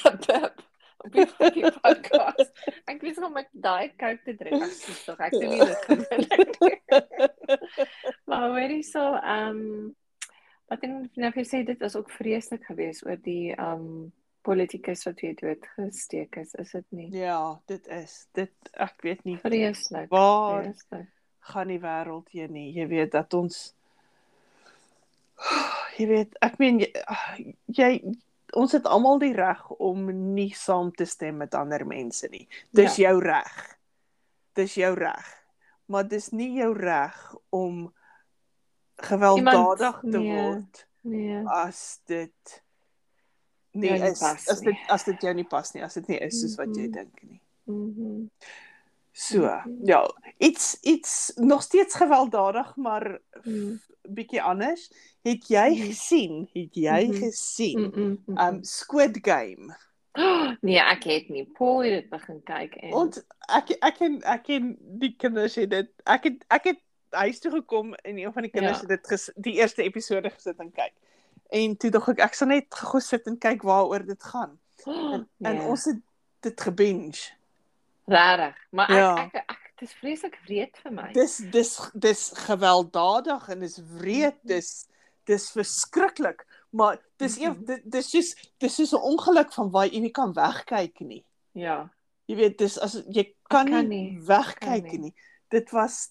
op 1.05 1.15
op 1.39 1.53
die 1.55 1.71
podcast. 1.83 2.51
Ek 2.91 3.01
weet 3.01 3.19
nog 3.23 3.33
met 3.33 3.47
daai 3.51 3.91
Coke 3.95 4.19
te 4.25 4.35
drink. 4.39 4.63
Ek 4.67 4.75
sê 4.75 4.95
tog 5.05 5.19
ek 5.27 5.35
doen 5.37 5.49
nie 5.55 5.65
dit 5.65 5.87
gewoonlik 5.87 6.59
nie. 6.59 6.77
Maar 8.29 8.45
hoor 8.51 8.69
jy 8.75 8.81
so 8.85 9.03
ehm 9.17 9.63
wat 10.69 10.83
en 10.85 10.97
nou 11.17 11.31
jy 11.33 11.45
sê 11.49 11.63
dit 11.65 11.79
was 11.81 11.95
ook 11.97 12.11
vreeslik 12.13 12.67
geweest 12.69 13.05
oor 13.07 13.17
die 13.25 13.51
ehm 13.55 14.09
politikus 14.45 15.03
wat 15.05 15.19
weer 15.21 15.33
doodgesteek 15.35 16.37
is, 16.39 16.53
is 16.61 16.71
dit 16.71 16.85
nie? 16.95 17.09
Ja, 17.17 17.59
dit 17.67 17.87
is 17.91 18.13
dit 18.37 18.69
ek 18.73 19.01
weet 19.03 19.23
nie 19.27 19.35
Vreeslik. 19.41 20.07
waar 20.13 20.63
Vreeslik. 20.63 21.09
gaan 21.51 21.67
die 21.73 21.79
wêreld 21.83 22.29
heen 22.31 22.53
nie. 22.55 22.69
Jy 22.77 22.87
weet 22.87 23.11
dat 23.17 23.33
ons 23.33 23.73
jy 25.99 26.07
weet, 26.07 26.35
ek 26.45 26.57
meen 26.59 26.79
jy, 26.83 26.89
jy 27.75 27.91
ons 28.55 28.71
het 28.71 28.85
almal 28.85 29.19
die 29.19 29.33
reg 29.33 29.69
om 29.71 30.05
nie 30.33 30.53
saam 30.55 30.91
te 30.91 31.05
stem 31.05 31.37
met 31.37 31.53
ander 31.55 31.85
mense 31.87 32.27
nie. 32.31 32.47
Dis 32.71 32.95
ja. 32.95 33.09
jou 33.09 33.21
reg. 33.21 33.77
Dis 34.53 34.73
jou 34.75 34.93
reg. 34.95 35.35
Maar 35.85 36.07
dis 36.07 36.29
nie 36.31 36.53
jou 36.57 36.73
reg 36.77 37.35
om 37.49 37.93
gewelddadig 38.95 40.01
Iemand- 40.03 40.11
te 40.11 40.17
nee. 40.19 40.41
word 40.43 40.87
Nee. 41.01 41.43
as 41.47 41.99
dit 42.05 42.63
nie 43.71 43.87
Jou 43.89 43.99
nie 43.99 44.09
is 44.11 44.19
pas 44.19 44.47
as 44.49 44.59
dit 44.59 44.73
nie. 44.73 44.79
as 44.89 45.03
dit 45.03 45.21
jou 45.21 45.33
nie 45.33 45.43
pas 45.47 45.73
nie, 45.73 45.83
as 45.83 45.93
dit 45.93 46.07
nie 46.07 46.17
is 46.19 46.41
soos 46.41 46.55
wat 46.57 46.75
jy 46.75 46.87
Mhm. 46.87 46.91
dink 46.91 47.23
nie. 47.23 47.41
Mhm. 47.65 48.25
So, 49.13 49.39
Mhm. 49.41 49.85
ja, 49.87 50.03
iets 50.39 50.77
iets 50.81 51.31
nog 51.37 51.61
steeds 51.63 51.95
gewelddadig, 51.95 52.75
maar 52.75 53.19
Mhm. 53.43 53.75
Bietjie 54.13 54.41
anders. 54.41 54.91
Het 55.23 55.47
jy 55.47 55.69
Mhm. 55.69 55.85
gesien? 55.87 56.49
Het 56.53 56.73
jy 56.75 57.07
Mhm. 57.07 57.17
gesien? 57.17 57.79
Mm 57.81 58.19
-mm, 58.25 58.37
Um 58.37 58.63
Squid 58.63 59.17
Game. 59.21 59.75
Oh, 60.13 60.51
nee, 60.61 60.79
ek 60.79 61.03
het 61.03 61.29
nie. 61.29 61.45
Paul 61.57 61.83
het 61.83 61.91
dit 61.91 62.09
begin 62.09 62.41
kyk 62.43 62.75
en 62.75 62.89
Want 62.89 63.25
ek 63.47 63.69
ek 63.81 63.99
en 64.01 64.21
ek 64.23 64.47
en 64.49 64.77
die 64.79 65.15
kinders 65.17 65.55
het 65.55 65.69
dit 65.69 65.89
ek 66.05 66.23
het 66.23 66.45
ek 66.49 66.63
het 66.63 66.79
huis 67.09 67.39
toe 67.39 67.51
gekom 67.51 67.93
en 67.93 68.17
een 68.17 68.33
van 68.33 68.41
die 68.41 68.51
kinders 68.51 68.75
Ja. 68.81 68.87
het 68.87 68.89
dit 68.89 69.07
ges, 69.07 69.29
die 69.35 69.53
eerste 69.53 69.83
episode 69.83 70.29
gesit 70.29 70.57
en 70.59 70.71
kyk. 70.71 70.93
En 71.49 71.77
toe 71.77 71.89
dog 71.91 72.09
ek 72.09 72.19
ek 72.19 72.33
sal 72.33 72.47
net 72.47 72.65
gou 72.69 72.99
sit 73.01 73.27
en 73.27 73.37
kyk 73.37 73.61
waaroor 73.61 74.05
dit 74.05 74.23
gaan. 74.23 74.59
oh, 74.85 75.13
En, 75.13 75.27
nee, 75.37 75.53
en 75.53 75.61
ons 75.61 75.85
het 75.85 75.97
dit 76.39 76.61
gebinge. 76.61 77.31
rarig. 78.07 78.55
Maar 78.71 78.89
ek, 78.89 78.95
Ja. 78.97 79.15
ek 79.17 79.33
ek 79.35 79.57
dit 79.65 79.68
is 79.81 79.93
vreeslik 79.93 80.39
wreed 80.45 80.77
vir 80.83 80.91
my. 80.91 81.11
Dis 81.13 81.37
dis 81.51 81.79
dis 81.93 82.31
gewelddadig 82.47 83.49
en 83.49 83.59
dis 83.59 83.79
wreed, 83.99 84.35
Mhm. 84.43 84.47
dis 84.47 84.87
dis 85.25 85.51
verskriklik, 85.51 86.45
maar 86.71 86.97
dis 87.17 87.37
Mhm. 87.37 87.45
een 87.45 87.65
dit 87.65 87.91
dis 87.91 88.09
soos 88.09 88.35
dis 88.59 88.75
soos 88.75 88.93
'n 88.93 89.01
ongeluk 89.01 89.53
van 89.53 89.71
waar 89.71 89.85
jy 89.87 89.99
nie 89.99 90.11
kan 90.11 90.33
wegkyk 90.33 90.99
nie. 90.99 91.23
Ja. 91.53 91.89
Jy 92.27 92.35
weet 92.35 92.57
dis 92.57 92.77
as 92.79 92.93
jy 93.09 93.33
kan, 93.49 93.67
kan 93.67 93.87
nie, 93.87 94.11
nie, 94.11 94.21
wegkyk 94.25 94.59
kan 94.59 94.83
nie. 94.83 94.97
nie. 94.99 95.13
Dit 95.49 95.71
was 95.71 96.09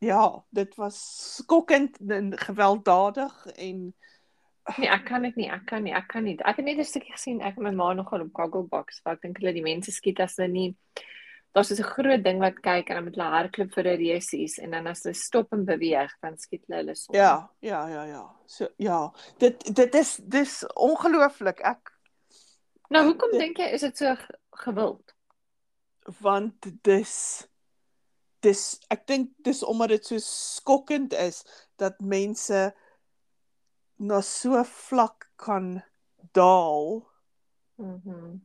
ja, 0.00 0.44
dit 0.52 0.74
was 0.76 0.96
skokkend 1.36 1.98
en 2.08 2.38
gewelddadig 2.38 3.46
en 3.56 3.94
Nee, 4.76 4.86
ek 4.88 5.06
kan 5.06 5.22
dit 5.22 5.34
nie. 5.36 5.48
Ek 5.50 5.64
kan 5.66 5.82
nie. 5.82 5.92
Ek 5.94 6.08
kan 6.08 6.24
nie. 6.24 6.36
Ek 6.44 6.56
het 6.56 6.64
net 6.64 6.76
'n 6.78 6.84
stukkie 6.84 7.12
gesien 7.12 7.40
ek 7.40 7.56
en 7.56 7.62
my 7.62 7.70
ma 7.70 7.92
nogal 7.94 8.20
op 8.20 8.28
Gogglebox 8.34 9.00
waar 9.02 9.14
ek 9.14 9.22
dink 9.22 9.38
hulle 9.38 9.52
die 9.54 9.62
mense 9.62 9.90
skiet 9.90 10.20
as 10.20 10.36
hulle 10.36 10.48
nie 10.48 10.76
daar's 11.54 11.68
so 11.68 11.74
'n 11.74 11.82
groot 11.82 12.22
ding 12.24 12.38
wat 12.40 12.60
kyk 12.60 12.88
en 12.90 12.94
dan 12.96 13.04
met 13.04 13.14
hulle 13.16 13.28
hardloop 13.30 13.72
vir 13.74 13.84
'n 13.86 13.98
resies 13.98 14.58
en 14.58 14.70
dan 14.70 14.86
as 14.86 15.02
hulle 15.02 15.14
stop 15.14 15.52
en 15.52 15.64
beweeg, 15.64 16.12
dan 16.22 16.36
skiet 16.38 16.64
hulle 16.66 16.78
hulle 16.80 16.94
son. 16.94 17.14
ja, 17.16 17.50
ja, 17.60 17.88
ja, 17.88 18.04
ja. 18.04 18.36
So 18.46 18.68
ja, 18.78 19.12
dit 19.38 19.74
dit 19.76 19.94
is 19.94 20.16
dis 20.22 20.64
ongelooflik. 20.74 21.60
Ek 21.60 21.92
Nou, 22.90 23.04
hoekom 23.04 23.30
dink 23.38 23.56
jy 23.58 23.66
is 23.72 23.80
dit 23.80 23.96
so 23.98 24.14
ge- 24.14 24.38
gewild? 24.50 25.14
want 26.20 26.66
dis 26.82 27.46
dis 28.40 28.78
ek 28.90 29.06
dink 29.06 29.30
dis 29.44 29.62
omdat 29.62 29.88
dit 29.88 30.06
so 30.06 30.16
skokkend 30.18 31.12
is 31.12 31.44
dat 31.76 32.00
mense 32.00 32.72
na 33.98 34.20
so 34.20 34.62
vlak 34.64 35.30
kan 35.36 35.82
daal 36.32 37.08
Mhm. 37.78 38.40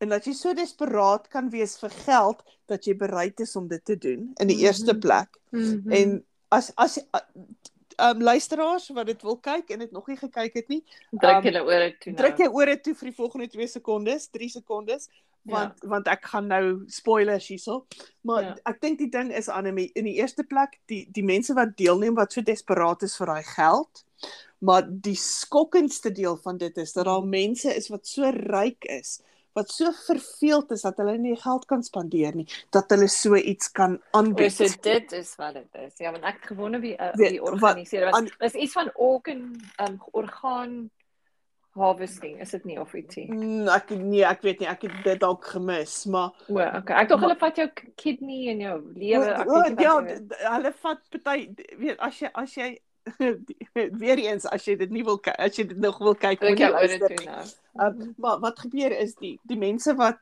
En 0.00 0.08
dat 0.08 0.24
jy 0.24 0.32
so 0.36 0.54
desperaat 0.56 1.28
kan 1.32 1.50
wees 1.52 1.76
vir 1.80 1.90
geld 2.06 2.42
dat 2.70 2.84
jy 2.88 2.94
bereid 2.96 3.40
is 3.44 3.56
om 3.56 3.68
dit 3.68 3.84
te 3.84 3.96
doen 4.00 4.30
in 4.40 4.48
die 4.48 4.56
Mhm. 4.56 4.64
eerste 4.64 4.94
plek 4.98 5.36
Mhm. 5.52 5.92
en 5.92 6.24
as 6.50 6.72
as 6.76 6.98
ehm 6.98 8.16
um, 8.16 8.22
luisteraars 8.22 8.88
wat 8.96 9.06
dit 9.06 9.22
wil 9.22 9.36
kyk 9.36 9.70
en 9.70 9.78
dit 9.78 9.90
nog 9.92 10.06
nie 10.08 10.16
gekyk 10.16 10.54
het 10.54 10.68
nie 10.68 10.82
druk 11.12 11.36
um, 11.36 11.42
julle 11.44 11.64
ore 11.64 11.90
toe 12.00 12.12
nou. 12.12 12.22
druk 12.22 12.38
jy 12.38 12.46
ore 12.48 12.76
toe 12.80 12.94
vir 12.94 13.08
die 13.10 13.16
volgende 13.16 13.48
2 13.48 13.66
sekondes 13.68 14.28
3 14.30 14.48
sekondes 14.48 15.08
want 15.44 15.74
ja. 15.82 15.88
want 15.88 16.08
ek 16.08 16.24
gaan 16.32 16.46
nou 16.48 16.84
spoilers 16.88 17.46
hierso 17.48 17.86
maar 18.22 18.42
Ja. 18.42 18.48
ja. 18.48 18.70
ek 18.72 18.80
dink 18.80 18.98
die 18.98 19.08
ding 19.10 19.32
is 19.36 19.48
Annelie 19.48 19.90
in 19.94 20.04
die 20.04 20.16
eerste 20.16 20.44
plek 20.44 20.78
die 20.86 21.06
die 21.12 21.22
mense 21.24 21.54
wat 21.54 21.76
deelneem 21.76 22.14
wat 22.14 22.32
so 22.32 22.40
desperaat 22.40 23.02
is 23.02 23.16
vir 23.16 23.26
daai 23.26 23.42
geld 23.42 24.04
maar 24.60 24.84
die 24.88 25.16
skokkendste 25.16 26.10
deel 26.12 26.36
van 26.36 26.58
dit 26.58 26.76
is 26.78 26.92
dat 26.92 27.04
daar 27.04 27.24
mense 27.24 27.68
is 27.76 27.88
wat 27.88 28.06
so 28.06 28.30
ryk 28.30 28.84
is 28.84 29.20
wat 29.52 29.70
so 29.70 29.90
verveeld 30.06 30.70
is 30.70 30.82
dat 30.86 30.96
hulle 31.02 31.16
nie 31.18 31.36
geld 31.36 31.64
kan 31.66 31.82
spandeer 31.82 32.34
nie 32.34 32.46
dat 32.70 32.90
hulle 32.90 33.08
so 33.08 33.34
iets 33.36 33.70
kan 33.72 33.98
aanbied 34.12 34.52
so 34.52 34.68
dit 34.82 35.12
is 35.12 35.34
wat 35.36 35.54
dit 35.54 35.80
is. 35.86 35.98
Ja, 35.98 36.12
want 36.12 36.24
ek 36.24 36.38
het 36.40 36.46
gewonder 36.52 36.80
wie 36.80 36.94
uh, 36.96 37.10
wie 37.18 37.40
wat- 37.40 37.52
organiseer. 37.52 38.10
Want 38.10 38.14
aan- 38.16 38.30
dis 38.38 38.54
iets 38.54 38.72
van 38.72 38.90
organ 38.94 39.60
um 39.88 40.00
orgaan 40.12 40.90
harvesting, 41.72 42.40
is 42.42 42.50
dit 42.50 42.64
nie 42.66 42.80
of 42.80 42.92
ietsie? 42.98 43.28
Mm, 43.32 43.68
ek 43.70 43.90
nee 43.94 44.24
ek 44.26 44.42
weet 44.42 44.58
nie 44.62 44.68
ek 44.68 44.82
het 44.88 44.96
dit 45.06 45.20
dalk 45.22 45.44
gemis 45.52 46.04
maar 46.10 46.32
O, 46.48 46.58
okay. 46.58 46.96
Ek 47.04 47.08
dink 47.12 47.20
hulle 47.22 47.36
vat 47.38 47.56
jou 47.62 47.68
kidney 48.00 48.48
en 48.50 48.60
jou. 48.64 48.76
Ek 48.80 49.46
weet 49.46 49.76
nie 49.78 49.84
ja, 49.86 49.94
wat 50.00 50.34
hulle 50.56 50.72
vat 50.82 51.20
party 51.22 51.68
weet 51.78 51.98
as 52.02 52.18
jy 52.22 52.30
as 52.34 52.56
jy 52.58 52.70
weer 54.02 54.18
eens 54.18 54.46
as 54.46 54.64
jy 54.68 54.76
dit 54.76 54.90
nie 54.90 55.04
wil 55.04 55.20
as 55.38 55.56
jy 55.56 55.66
dit 55.70 55.78
nog 55.80 55.98
wil 55.98 56.14
kyk 56.14 56.40
Druk 56.40 56.58
moenie 56.58 56.98
nie. 57.08 57.26
nou. 57.26 57.44
Um, 57.86 58.14
maar 58.18 58.38
wat 58.42 58.58
gebeur 58.60 58.92
is 58.98 59.14
die 59.20 59.38
die 59.48 59.56
mense 59.58 59.94
wat 59.96 60.18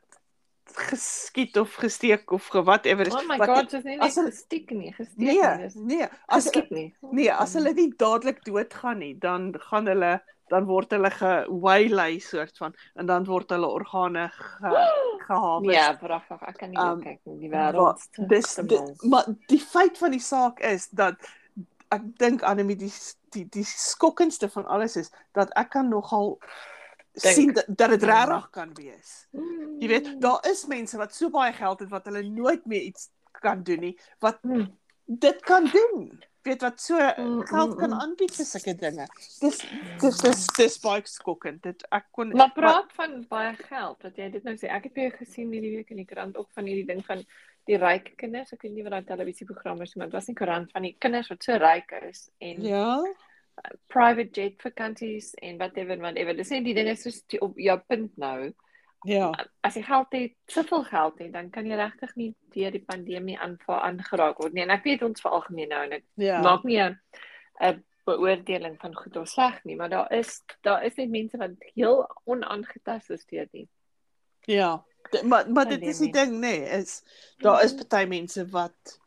geskiet 0.69 1.57
of 1.57 1.73
gesteek 1.81 2.31
of 2.31 2.47
whatever 2.53 3.07
is 3.07 3.13
Oh 3.15 3.25
my 3.27 3.37
wat 3.41 3.49
god, 3.49 3.69
dit 3.71 3.79
is 3.79 3.83
nie 3.89 3.99
as 4.05 4.15
hulle- 4.15 4.31
gestiek 4.31 4.71
nie, 4.71 4.91
gesteek 4.93 5.17
nee 5.17 5.37
nie. 5.41 5.63
dis 5.63 5.75
nee 5.75 6.07
as 6.27 6.43
Geskiet 6.45 6.69
nie. 6.71 6.93
nee 7.11 7.31
as 7.33 7.53
hulle 7.57 7.73
nie 7.73 7.87
dadelik 7.97 8.43
doodgaan 8.45 8.99
nie 9.01 9.15
dan 9.17 9.53
gaan 9.69 9.87
hulle 9.89 10.19
dan 10.49 10.65
word 10.65 10.91
hulle 10.91 11.09
gewaylay 11.13 12.19
soort 12.19 12.57
van 12.57 12.73
en 12.95 13.05
dan 13.09 13.25
word 13.25 13.49
hulle 13.49 13.67
organe 13.67 14.29
ge, 14.33 14.85
geharvest 15.29 15.73
Ja, 15.75 15.93
pragtig. 15.93 16.41
Ek 16.41 16.57
kan 16.57 16.69
nie 16.71 16.79
Um, 16.81 17.01
kyk 17.03 17.19
nie. 17.25 17.35
Die 17.43 17.49
wêreld. 17.51 18.01
dis 18.29 18.55
dit, 18.55 18.71
mal. 18.79 18.95
maar 19.09 19.25
die 19.47 19.59
feit 19.61 19.97
van 19.97 20.11
die 20.11 20.19
saak 20.25 20.59
is 20.65 20.87
dat 20.89 21.17
ek 21.91 22.01
dink 22.21 22.43
Annelie 22.43 22.75
die 22.77 22.91
die 23.33 23.45
die 23.49 23.63
skokkendste 23.65 24.49
van 24.49 24.65
alles 24.65 24.95
is 24.95 25.11
dat 25.33 25.51
ek 25.57 25.69
kan 25.77 25.89
nogal 25.89 26.37
Dink. 27.13 27.35
sien 27.35 27.53
dat, 27.53 27.65
dat 27.67 27.89
dit 27.89 28.01
Ja. 28.05 28.23
regtig 28.25 28.49
kan 28.49 28.73
wees. 28.77 29.27
Jy 29.79 29.87
weet, 29.87 30.21
daar 30.21 30.45
is 30.49 30.65
mense 30.67 30.97
wat 30.97 31.13
so 31.15 31.29
baie 31.29 31.53
geld 31.53 31.79
het 31.79 31.89
wat 31.89 32.05
hulle 32.05 32.23
nooit 32.23 32.65
meer 32.65 32.81
iets 32.81 33.09
kan 33.41 33.63
doen 33.63 33.79
nie, 33.79 33.99
wat 34.19 34.43
Mm. 34.43 34.67
dit 35.05 35.41
kan 35.41 35.65
doen. 35.65 36.23
Weet 36.43 36.61
wat 36.61 36.79
so 36.81 36.95
Mm, 36.95 37.41
geld 37.47 37.69
mm, 37.73 37.77
kan 37.77 37.89
mm. 37.89 37.99
aanbied 37.99 38.31
vir 38.35 38.45
sulke 38.45 38.75
dinge. 38.75 39.07
Dis 39.41 39.59
dis 39.99 40.17
dis 40.21 40.45
dis 40.57 40.77
baie 40.79 41.01
skokkend. 41.03 41.61
Dit 41.63 41.83
ek 41.91 42.05
kon 42.11 42.29
Maar 42.29 42.51
praat 42.53 42.91
van 42.95 43.25
baie 43.29 43.55
geld 43.55 44.01
wat 44.03 44.15
jy 44.15 44.29
dit 44.31 44.43
nou 44.43 44.55
sê. 44.55 44.69
Ek 44.69 44.83
het 44.83 44.93
weer 44.93 45.11
gesien 45.11 45.51
hierdie 45.51 45.75
week 45.75 45.89
in 45.91 45.97
die 45.97 46.05
koerant 46.05 46.37
ook 46.37 46.49
van 46.53 46.65
hierdie 46.65 46.85
ding 46.87 47.05
van 47.05 47.25
die 47.65 47.77
ryk 47.77 48.13
kinders. 48.17 48.53
Ek 48.53 48.61
weet 48.61 48.73
nie 48.73 48.83
wat 48.83 48.91
daai 48.91 49.03
televisieprogram 49.17 49.81
is, 49.81 49.95
maar 49.95 50.07
dit 50.07 50.13
was 50.13 50.27
nie 50.27 50.35
koerant 50.35 50.71
van 50.71 50.81
die 50.81 50.95
kinders 50.99 51.27
wat 51.29 51.43
so 51.43 51.57
ryk 51.57 51.91
is 52.09 52.29
en 52.39 52.61
Ja. 52.61 53.03
private 53.87 54.31
jet 54.41 54.61
vakansies 54.61 55.33
en 55.41 55.57
whatever 55.57 55.97
whatever. 55.99 56.33
Dis 56.33 56.49
net 56.49 56.63
die 56.63 56.73
ding 56.73 56.87
is 56.87 57.23
die- 57.27 57.41
op 57.41 57.57
jou 57.57 57.77
punt 57.87 58.17
nou. 58.17 58.53
Ja. 59.05 59.31
As 59.63 59.75
jy 59.75 59.83
geld 59.83 60.07
het, 60.11 60.33
soveel 60.47 60.83
geld 60.83 61.19
het, 61.19 61.31
dan 61.33 61.49
kan 61.49 61.65
jy 61.65 61.75
regtig 61.75 62.15
nie 62.15 62.35
deur 62.53 62.71
die 62.71 62.83
pandemie 62.83 63.37
aanva 63.39 63.79
aangeraak 63.81 64.37
word 64.39 64.53
nie. 64.53 64.63
En 64.63 64.69
ek 64.69 64.83
weet 64.83 65.01
ons 65.03 65.21
veralgemeen 65.21 65.69
nou 65.69 65.83
en 65.83 65.91
ek 65.93 66.03
Ja. 66.15 66.41
maak 66.41 66.63
nie 66.63 66.79
'n 66.81 66.99
'n 67.61 67.83
beoordeling 68.05 68.77
van 68.79 68.95
goed 68.95 69.15
of 69.17 69.27
sleg 69.27 69.63
nie, 69.65 69.75
maar 69.75 69.89
daar 69.89 70.11
is 70.11 70.41
daar 70.63 70.83
is 70.85 70.95
net 70.97 71.09
mense 71.09 71.37
wat 71.37 71.51
heel 71.75 72.07
onaangetast 72.25 73.09
is 73.11 73.25
deur 73.25 73.47
dit. 73.51 73.67
Ja. 74.45 74.83
Maar 75.23 75.51
maar 75.51 75.67
dit 75.67 75.81
is 75.81 75.97
die 75.97 76.09
Pandemie. 76.09 76.41
ding 76.41 76.53
nê, 76.53 76.59
nee, 76.59 76.79
is 76.79 77.03
daar 77.37 77.63
is 77.63 77.73
Mhm. 77.73 77.85
party 77.87 78.05
mense 78.07 78.49
wat 78.49 78.99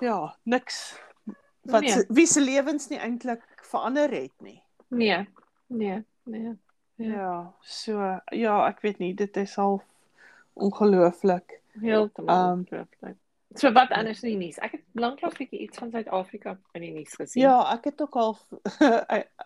ja, 0.00 0.36
niks 0.42 0.98
wat 1.62 1.80
Nee. 1.80 1.90
se, 1.90 2.04
wie 2.08 2.26
se 2.26 2.40
lewens 2.40 2.88
nie 2.88 2.98
eintlik 2.98 3.42
verander 3.62 4.10
het 4.10 4.32
nie. 4.38 4.62
Nee. 4.88 5.28
Nee. 5.66 6.04
Nee. 6.24 6.42
Ja. 6.96 7.06
Ja. 7.06 7.54
so 7.60 8.20
ja, 8.26 8.66
ek 8.68 8.80
weet 8.80 8.98
nie, 8.98 9.14
dit 9.14 9.36
is 9.36 9.58
al 9.58 9.82
ongelooflik. 10.52 11.60
Heeltemal 11.80 12.52
Um, 12.52 12.66
So 13.54 13.72
wat 13.72 13.90
anders 13.90 14.22
in 14.22 14.28
die 14.28 14.38
nuus? 14.46 14.58
Ek 14.58 14.72
het 14.72 14.82
lanklaas 14.92 15.36
bietjie 15.38 15.60
iets 15.60 15.78
van 15.78 15.90
Suid-Afrika 15.90 16.58
in 16.72 16.80
die 16.80 16.90
nuus 16.92 17.14
gesien. 17.14 17.42
Ja, 17.42 17.72
ek 17.72 17.84
het 17.84 18.00
ook 18.02 18.16
al 18.16 18.38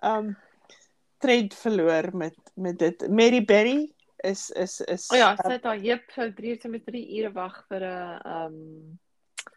um 0.02 0.36
trend 1.22 1.54
verloor 1.54 2.16
met 2.16 2.34
met 2.54 2.78
dit. 2.78 3.08
Mary 3.10 3.44
Berry 3.44 3.92
is 4.24 4.50
is 4.50 4.80
is 4.80 5.08
O 5.12 5.16
ja, 5.16 5.34
sy 5.36 5.52
het 5.56 5.62
daar 5.62 5.78
heup 5.80 6.10
vir 6.14 6.34
3 6.34 6.56
uur 6.56 6.70
met 6.70 6.84
3 6.86 7.04
ure 7.18 7.32
wag 7.32 7.64
vir 7.68 7.86
'n 7.86 8.20
um 8.34 8.98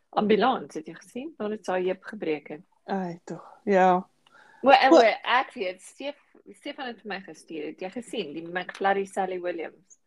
ambulans, 0.10 0.74
het 0.74 0.88
jy 0.88 0.94
gesien? 0.94 1.34
Daar 1.38 1.50
het 1.50 1.66
sy 1.66 1.80
heup 1.88 2.04
gebreek 2.04 2.48
het. 2.48 2.66
Ai 2.86 3.20
tog. 3.26 3.44
Ja. 3.66 4.08
Wel, 4.62 4.74
en 4.74 4.92
wel, 4.92 5.18
ek 5.24 5.54
weet 5.54 5.82
Stef 5.82 6.20
Stefan 6.52 6.88
het 6.88 7.00
vir 7.02 7.08
my 7.08 7.20
gestuur. 7.24 7.66
Het 7.72 7.82
jy 7.82 7.90
gesien 7.90 8.34
die 8.34 8.44
McFlurry 8.48 9.06
Sally 9.06 9.40
Williams? 9.42 10.00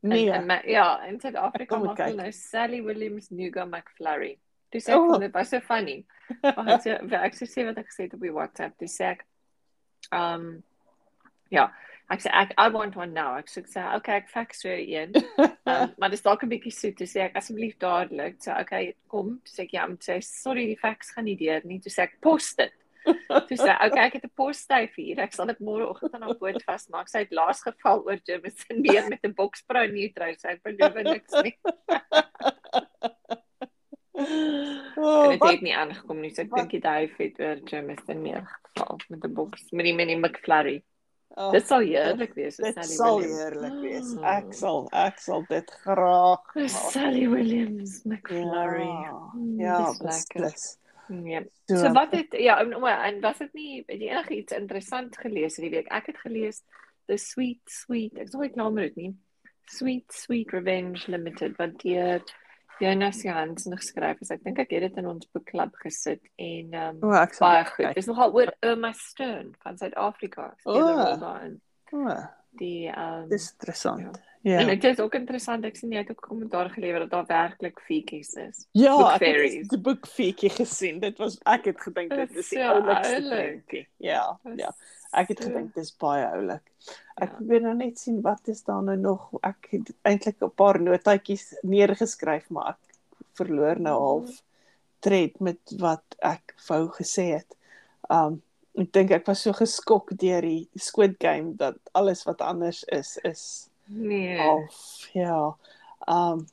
Nee. 0.00 0.30
En, 0.30 0.50
en, 0.50 0.68
ja, 0.68 1.04
in 1.06 1.20
Suid-Afrika 1.20 1.78
maak 1.78 1.98
hulle 2.02 2.26
nou 2.26 2.32
Sally 2.32 2.82
Williams 2.82 3.30
Nougat 3.30 3.70
McFlurry. 3.70 4.34
Dis 4.74 4.88
Oh. 4.88 4.94
ek 4.94 5.14
oh. 5.14 5.20
dit 5.20 5.32
was 5.32 5.48
so 5.48 5.60
funny. 5.60 6.04
Ek 6.42 6.82
sê 6.82 6.96
ek 6.98 7.36
sê 7.36 7.46
sê 7.46 7.64
wat 7.68 7.78
ek 7.78 7.90
gesê 7.90 8.06
het 8.08 8.14
op 8.16 8.22
die 8.24 8.32
WhatsApp. 8.32 8.78
Dis 8.80 8.96
ek 9.04 9.22
um 10.10 10.64
ja, 11.52 11.68
ek 12.10 12.20
sê 12.20 12.30
ek 12.32 12.52
I 12.58 12.68
want 12.68 12.96
one 12.96 13.12
now. 13.14 13.36
Ek 13.38 13.48
sê 13.48 13.62
sê 13.66 13.82
okay, 13.96 14.16
ek 14.16 14.28
fax 14.28 14.62
vir 14.62 14.78
een. 14.78 15.12
Um, 15.66 15.94
maar 15.96 16.10
dis 16.12 16.20
dalk 16.20 16.42
'n 16.44 16.48
bietjie 16.50 16.70
soet. 16.72 16.98
Dis 16.98 17.14
sê 17.16 17.22
ek 17.24 17.36
asseblief 17.40 17.78
dadelik. 17.80 18.36
So 18.44 18.52
okay, 18.52 18.94
kom. 19.08 19.40
Dis 19.44 19.58
ek 19.58 19.72
ja, 19.72 19.86
moet 19.86 20.04
sê 20.04 20.18
sorry, 20.22 20.66
die 20.66 20.76
fax 20.76 21.10
gaan 21.16 21.24
nie 21.24 21.36
deur 21.40 21.62
nie. 21.64 21.78
Dis 21.80 21.96
ek 21.98 22.20
pos 22.20 22.50
dit. 22.54 22.70
Toe 23.04 23.56
sê 23.56 23.72
okay, 23.86 24.04
ek 24.06 24.12
het 24.18 24.24
'n 24.28 24.32
posstyf 24.36 24.94
hier. 25.00 25.20
Ek 25.24 25.32
sal 25.32 25.46
dit 25.46 25.58
môreoggend 25.60 26.14
aan 26.14 26.22
haar 26.22 26.36
boot 26.36 26.62
vasmaak. 26.68 27.08
Sy 27.08 27.18
het 27.24 27.32
laas 27.32 27.62
geval 27.64 28.04
oor 28.04 28.20
Jameson 28.28 28.82
weer 28.86 29.08
met 29.08 29.24
'n 29.24 29.32
boksbrou 29.34 29.86
neutral. 29.88 30.36
Sy 30.36 30.58
beloof 30.62 30.94
niks 31.02 31.32
nie. 31.42 31.56
Oh, 34.96 35.24
En 35.24 35.30
dit 35.30 35.40
wat- 35.40 35.50
het 35.50 35.60
nie 35.62 35.74
aangekom 35.76 36.20
nie. 36.20 36.34
So 36.34 36.42
ek 36.42 36.50
dink 36.54 36.70
die 36.70 36.80
duif 36.80 37.16
het 37.16 37.40
oor 37.40 37.56
Jameson 37.64 38.22
meer 38.22 38.44
geval 38.76 39.00
met 39.08 39.24
'n 39.24 39.32
boks 39.34 39.72
met 39.72 39.84
die 39.84 39.94
mini 39.94 40.16
McFlurry. 40.16 40.82
Oh, 41.36 41.50
Dit 41.52 41.66
sal 41.66 41.80
heerlik 41.80 42.34
wees. 42.34 42.56
dit 42.56 42.74
Sally 42.74 42.86
sal 42.96 43.18
Williams. 43.18 43.40
heerlik 43.42 43.76
wees. 43.82 44.12
Ek 44.36 44.52
sal 44.54 44.88
ek 44.92 45.18
sal 45.18 45.44
dit 45.48 45.70
graag 45.82 46.54
maak. 46.54 46.70
Sally 46.70 47.26
Williams 47.28 48.00
McFlurry. 48.04 48.86
Ja, 48.88 49.20
Mm, 49.34 49.60
ja, 49.60 49.78
beslis. 50.02 50.78
Ja. 51.08 51.42
So, 51.68 51.76
So 51.76 51.92
wat 51.92 52.12
het 52.16 52.32
ja, 52.40 52.60
en, 52.62 52.72
en 52.80 53.20
was 53.20 53.38
dit 53.38 53.52
nie 53.54 53.84
het 53.86 54.00
jy 54.00 54.08
enige 54.08 54.36
iets 54.38 54.52
interessant 54.56 55.16
gelees 55.20 55.56
hierdie 55.58 55.74
week? 55.78 55.90
Ek 55.92 56.06
het 56.06 56.18
gelees 56.22 56.62
The 57.06 57.18
Sweet 57.20 57.60
Sweet, 57.68 58.16
ek 58.18 58.30
nog 58.32 58.42
nie 58.46 58.52
klaar 58.54 58.72
met 58.72 58.94
dit 58.94 58.96
nie. 59.02 59.10
Sweet 59.68 60.12
Sweet 60.12 60.52
Revenge 60.52 61.04
Limited 61.12 61.56
wat 61.58 61.76
deur 61.82 62.22
Jonas 62.82 63.22
Jansen 63.22 63.76
geskryf 63.76 64.20
is. 64.20 64.30
Ek 64.34 64.42
dink 64.44 64.58
ek 64.58 64.72
het 64.74 64.86
dit 64.88 65.00
in 65.02 65.06
ons 65.10 65.28
boekklub 65.32 65.76
gesit 65.82 66.22
en 66.36 66.74
ehm 66.74 67.02
o, 67.04 67.12
ek 67.18 67.36
baie 67.38 67.62
dit 67.62 67.72
goed. 67.76 67.90
Dis 67.98 68.10
nogal 68.10 68.34
oor 68.34 68.54
Irma 68.60 68.92
Stern 68.98 69.52
van 69.62 69.78
Suid-Afrika. 69.78 70.54
Oh. 70.64 71.20
daarin. 71.20 71.60
O, 71.92 72.16
Die 72.58 72.88
ehm 72.90 73.28
dis 73.30 73.50
interessant. 73.52 74.00
Ja. 74.00 74.33
En 74.44 74.66
dit 74.66 74.84
is 74.84 74.98
ook 75.00 75.14
interessant, 75.14 75.64
ek 75.64 75.76
sien 75.76 75.90
jy 75.92 75.98
het 76.02 76.10
ook 76.10 76.20
'n 76.24 76.28
kommentaar 76.28 76.70
gelewer 76.70 77.00
dat 77.00 77.10
daar 77.10 77.26
werklik 77.26 77.80
feetjies 77.80 78.34
is. 78.34 78.66
Ja, 78.72 78.96
Book 78.96 79.06
ek 79.06 79.12
het 79.12 79.20
fairies. 79.20 79.68
die 79.68 79.78
boekfeetjie 79.78 80.50
gesien. 80.50 81.00
Dit 81.00 81.18
was 81.18 81.38
ek 81.44 81.64
het 81.64 81.80
gedink 81.80 82.10
Dit 82.10 82.30
is 82.30 82.36
is 82.36 82.48
die 82.48 82.58
so 82.58 82.64
oulikste 82.64 83.14
oulik. 83.14 83.30
prentjie. 83.30 83.86
Ja, 83.96 84.38
Dis 84.44 84.58
ja. 84.58 84.74
Ek 85.12 85.28
het 85.28 85.38
so- 85.42 85.48
gedink 85.48 85.74
dis 85.74 85.96
baie 85.96 86.26
oulik. 86.26 86.62
Ek 87.16 87.28
Ja. 87.30 87.34
probeer 87.36 87.60
nou 87.60 87.74
net 87.74 87.98
sien 87.98 88.20
wat 88.20 88.48
is 88.48 88.62
daar 88.64 88.82
nou 88.82 88.96
nog. 88.96 89.32
Ek 89.42 89.66
het 89.70 89.92
eintlik 90.02 90.36
'n 90.42 90.50
paar 90.50 90.80
notaatjies 90.80 91.56
neergeskryf, 91.62 92.50
maar 92.50 92.68
ek 92.68 92.94
verloor 93.34 93.80
nou 93.80 93.94
Mhm. 94.00 94.04
half 94.04 94.42
tred 95.00 95.40
met 95.40 95.58
wat 95.78 96.02
ek 96.18 96.54
wou 96.68 96.88
gesê 96.88 97.32
het. 97.32 97.56
Um 98.10 98.42
ek 98.76 98.92
dink 98.92 99.10
ek 99.10 99.26
was 99.26 99.40
so 99.42 99.52
geskok 99.52 100.10
deur 100.18 100.40
die 100.42 100.68
Squid 100.76 101.14
Game 101.18 101.54
dat 101.56 101.76
alles 101.94 102.24
wat 102.24 102.40
anders 102.40 102.84
is 102.84 103.18
is 103.24 103.68
Nee. 103.86 104.38
half 104.38 105.08
ja. 105.12 105.56
Um 106.08 106.46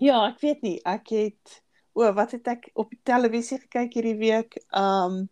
ja, 0.00 0.26
ek 0.28 0.40
weet 0.40 0.62
nie. 0.62 0.80
Ek 0.84 1.08
het 1.08 1.62
o, 1.92 2.12
wat 2.16 2.30
het 2.32 2.46
ek 2.48 2.70
op 2.74 2.90
die 2.90 3.00
televisie 3.04 3.58
gekyk 3.58 3.92
hierdie 3.94 4.18
week? 4.18 4.56
Um 4.74 5.28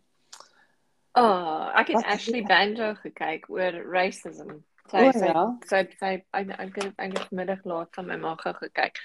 Oh, 1.13 1.67
ek 1.75 1.87
het 1.91 2.05
Ashley 2.05 2.39
dit? 2.39 2.47
Banjo 2.47 2.93
gekyk 2.95 3.49
oor 3.51 3.75
racism. 3.91 4.61
Sy 4.91 5.01
O, 5.07 5.11
sy 5.11 5.25
ja? 5.27 5.41
sy 5.67 5.81
sy 5.99 6.11
ek 6.31 6.53
ek 6.55 6.77
het 6.79 6.93
eintlik 7.03 7.31
middag 7.35 7.65
laat 7.67 7.91
van 7.95 8.07
my 8.07 8.15
ma 8.15 8.35
gou 8.39 8.53
gekyk. 8.53 8.99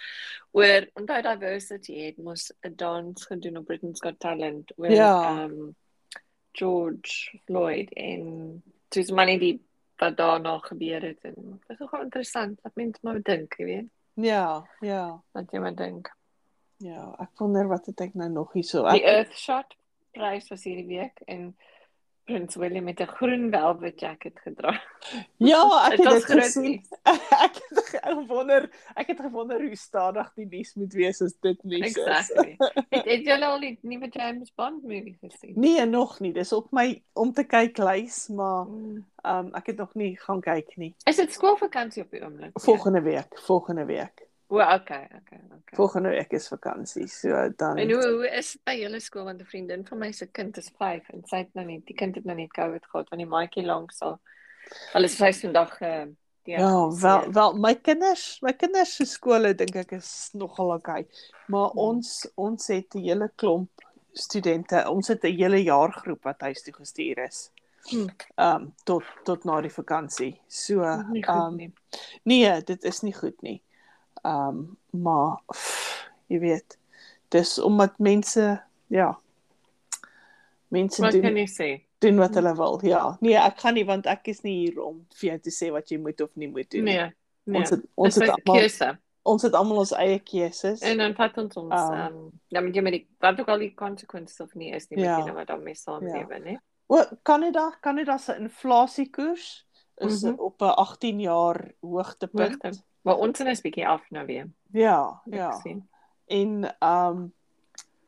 Oor 0.55 0.87
onthou 0.99 1.19
diversity 1.23 1.97
het 2.05 2.19
mos 2.19 2.53
'n 2.63 2.75
dans 2.77 3.27
gedoen 3.27 3.57
op 3.59 3.67
Britain's 3.67 4.01
Got 4.03 4.21
Talent 4.21 4.73
oor 4.79 4.91
Ja. 4.91 5.45
um 5.45 5.75
George 6.53 7.39
Floyd 7.47 7.91
en 7.97 8.63
dis 8.89 9.11
manie 9.11 9.39
die 9.39 9.66
wat 9.97 10.17
daarna 10.17 10.59
gebeur 10.59 11.03
het 11.03 11.25
en 11.25 11.35
dit 11.37 11.75
is 11.75 11.79
nogal 11.79 12.03
interessant 12.03 12.59
dat 12.63 12.75
mense 12.75 13.01
maar 13.03 13.23
dink, 13.23 13.57
jy 13.59 13.65
weet, 13.65 13.89
ja, 14.15 14.67
ja. 14.81 15.23
wat 15.33 15.53
jy 15.53 15.61
maar 15.61 15.75
dink. 15.77 16.13
Ja, 16.85 17.15
ek 17.21 17.41
wonder 17.41 17.69
wat 17.69 17.87
het 17.89 18.01
ek 18.05 18.15
nou 18.15 18.29
nog 18.33 18.53
hierso. 18.53 18.83
Die 18.91 19.01
Ek, 19.01 19.07
Earthshot 19.13 19.77
prys 20.17 20.49
was 20.53 20.65
hierdie 20.65 20.89
week 20.89 21.21
en 21.25 21.51
Prins 22.27 22.57
William 22.59 22.87
het 22.87 22.99
'n 23.01 23.07
groen 23.07 23.51
velvet 23.51 24.01
jacket 24.01 24.39
gedra. 24.43 24.73
ja, 25.51 25.89
ek 25.91 25.99
het 25.99 26.11
dit 26.11 26.25
gesien. 26.25 26.83
ek 27.47 27.55
het 27.69 27.85
ge- 27.87 28.01
gewonder, 28.03 28.71
ek 28.95 29.07
het 29.07 29.21
gewonder 29.21 29.61
hoe 29.63 29.77
stadig 29.77 30.33
die 30.35 30.47
nuus 30.51 30.75
moet 30.75 30.93
wees 30.93 31.23
as 31.23 31.37
dit 31.41 31.63
nuus 31.65 31.87
is. 31.87 31.97
Exactly. 31.97 32.57
het 32.97 33.05
het 33.05 33.25
julle 33.27 33.47
al 33.47 33.61
die 33.61 33.79
nuwe 33.83 34.09
James 34.11 34.51
Bond 34.55 34.83
movie 34.83 35.17
gesien? 35.21 35.53
Nee, 35.55 35.87
nog 35.87 36.19
nie. 36.21 36.33
Dis 36.33 36.53
op 36.53 36.67
my 36.73 37.03
om 37.13 37.33
te 37.33 37.45
kyk 37.45 37.79
lys, 37.79 38.29
maar 38.29 38.67
Mm. 38.67 39.07
um 39.25 39.55
ek 39.55 39.67
het 39.67 39.77
nog 39.77 39.95
nie 39.95 40.17
gaan 40.19 40.41
kyk 40.41 40.77
nie. 40.77 40.95
Is 41.05 41.17
dit 41.17 41.33
skoolvakansie 41.33 42.03
op 42.03 42.11
die 42.11 42.23
oomblik? 42.25 42.51
Volgende 42.61 43.01
week, 43.03 43.39
volgende 43.39 43.85
week. 43.85 44.26
O, 44.49 44.61
okay, 44.61 45.05
okay, 45.05 45.41
okay. 45.51 45.75
Volgende 45.75 46.09
week 46.09 46.33
is 46.33 46.49
vakansie. 46.49 47.07
So 47.09 47.53
dan 47.57 47.79
En 47.79 47.91
hoe 47.91 48.09
hoe 48.09 48.29
is 48.31 48.53
dit 48.53 48.65
by 48.65 48.77
julle 48.79 49.01
skool 49.01 49.25
want 49.25 49.41
'n 49.41 49.45
vriendin 49.45 49.87
van 49.87 49.99
my 49.99 50.13
se 50.13 50.27
kind 50.27 50.57
is 50.57 50.71
5 50.79 51.09
en 51.09 51.25
sy 51.27 51.37
het 51.37 51.55
nou 51.55 51.67
net 51.67 51.87
die 51.87 51.97
kind 51.97 52.15
het 52.15 52.25
nou 52.25 52.37
net 52.37 52.53
COVID 52.53 52.87
gehad 52.87 53.09
want 53.09 53.23
die 53.23 53.31
maatjie 53.31 53.65
lank 53.67 53.93
sal 53.93 54.21
hulle 54.93 55.05
is 55.05 55.17
sy 55.17 55.33
vandag 55.33 55.81
uh, 55.83 56.07
Ja, 56.47 56.91
wel 57.01 57.33
wel 57.33 57.57
my 57.59 57.75
kinders, 57.75 58.39
my 58.41 58.53
kinders 58.53 58.95
se 58.97 59.05
skole 59.05 59.55
dink 59.55 59.75
ek 59.75 59.93
is 59.93 60.29
nogal 60.33 60.71
okay. 60.75 61.07
Maar 61.47 61.71
Hmm. 61.71 61.79
ons 61.79 62.29
ons 62.35 62.67
het 62.67 62.95
'n 62.95 63.03
hele 63.03 63.31
klomp 63.35 63.71
studente. 64.13 64.85
Ons 64.89 65.09
het 65.09 65.25
'n 65.25 65.35
hele 65.37 65.63
jaargroep 65.63 66.23
wat 66.23 66.41
huis 66.41 66.63
toe 66.63 66.73
gestuur 66.73 67.19
is. 67.19 67.51
Hmm. 67.91 68.09
Um 68.37 68.75
tot 68.85 69.03
tot 69.25 69.45
na 69.45 69.61
die 69.61 69.71
vakansie. 69.71 70.41
So 70.47 70.83
goed 70.83 71.29
um 71.29 71.73
nee, 72.23 72.63
dit 72.63 72.85
is 72.85 73.01
nie 73.03 73.15
goed 73.15 73.43
nie. 73.43 73.63
Um 74.25 74.77
maar 74.91 75.41
pff, 75.53 76.09
jy 76.29 76.39
weet, 76.41 76.79
dis 77.29 77.59
omdat 77.59 77.99
mense 77.99 78.63
ja 78.89 79.19
mense 80.69 81.03
Wat 81.03 81.13
doen 81.13 81.23
kan 81.23 81.37
jy 81.37 81.47
sê? 81.47 81.69
doen 81.99 82.19
wat 82.21 82.35
hulle 82.35 82.55
wil. 82.57 82.81
Ja. 82.85 83.17
Nee, 83.21 83.37
ek 83.41 83.61
gaan 83.63 83.75
nie 83.75 83.85
want 83.89 84.07
ek 84.07 84.29
is 84.29 84.43
nie 84.45 84.57
hier 84.67 84.81
om 84.85 84.99
vir 85.17 85.29
jou 85.31 85.39
te 85.47 85.51
sê 85.55 85.71
wat 85.73 85.89
jy 85.91 85.99
moet 86.03 86.21
of 86.21 86.31
nie 86.37 86.49
moet 86.49 86.69
doen 86.71 86.85
nie. 86.85 86.97
Nee. 86.99 87.13
Nee. 87.47 87.61
Ons 87.63 87.71
het 87.71 87.85
ons 87.95 88.15
Dis 88.15 88.23
het 88.27 88.33
almal 88.35 88.61
keuse. 88.61 88.89
ons 89.23 89.43
het 89.43 89.55
almal 89.55 89.79
ons 89.85 89.93
eie 89.93 90.19
keuses. 90.21 90.81
En 90.83 90.99
dan 90.99 91.15
vat 91.15 91.39
ons 91.39 91.57
ons 91.57 91.73
Um, 91.73 91.93
ehm 91.95 92.17
um, 92.17 92.33
dan 92.51 92.65
moet 92.65 92.75
jy 92.75 92.83
met 92.83 92.93
die 92.93 93.07
wat 93.21 93.41
ook 93.41 93.49
al 93.49 93.59
die 93.59 93.73
konsekwensies 93.75 94.41
of 94.41 94.55
nie 94.55 94.73
is 94.75 94.89
nie, 94.91 95.01
Ja. 95.05 95.19
moet 95.19 95.27
jy 95.31 95.35
wat 95.35 95.47
daarmee 95.47 95.75
saamlewe, 95.75 96.39
né? 96.45 96.57
O, 96.89 97.03
Kanada, 97.23 97.71
Kanada 97.83 98.19
se 98.19 98.37
inflasiekoers 98.39 99.67
is 99.99 100.23
Mhm. 100.23 100.35
op 100.39 100.61
'n 100.63 100.75
18 100.77 101.21
jaar 101.21 101.73
hoogtepunt. 101.81 102.63
Hoogte. 102.63 102.83
Maar 103.07 103.21
ons 103.23 103.41
is 103.41 103.61
bietjie 103.63 103.87
af 103.89 104.03
nou 104.11 104.27
weer. 104.27 104.49
Ja, 104.75 105.21
ja. 105.31 105.53
sien. 105.63 105.85
En 106.27 106.67
um 106.83 107.33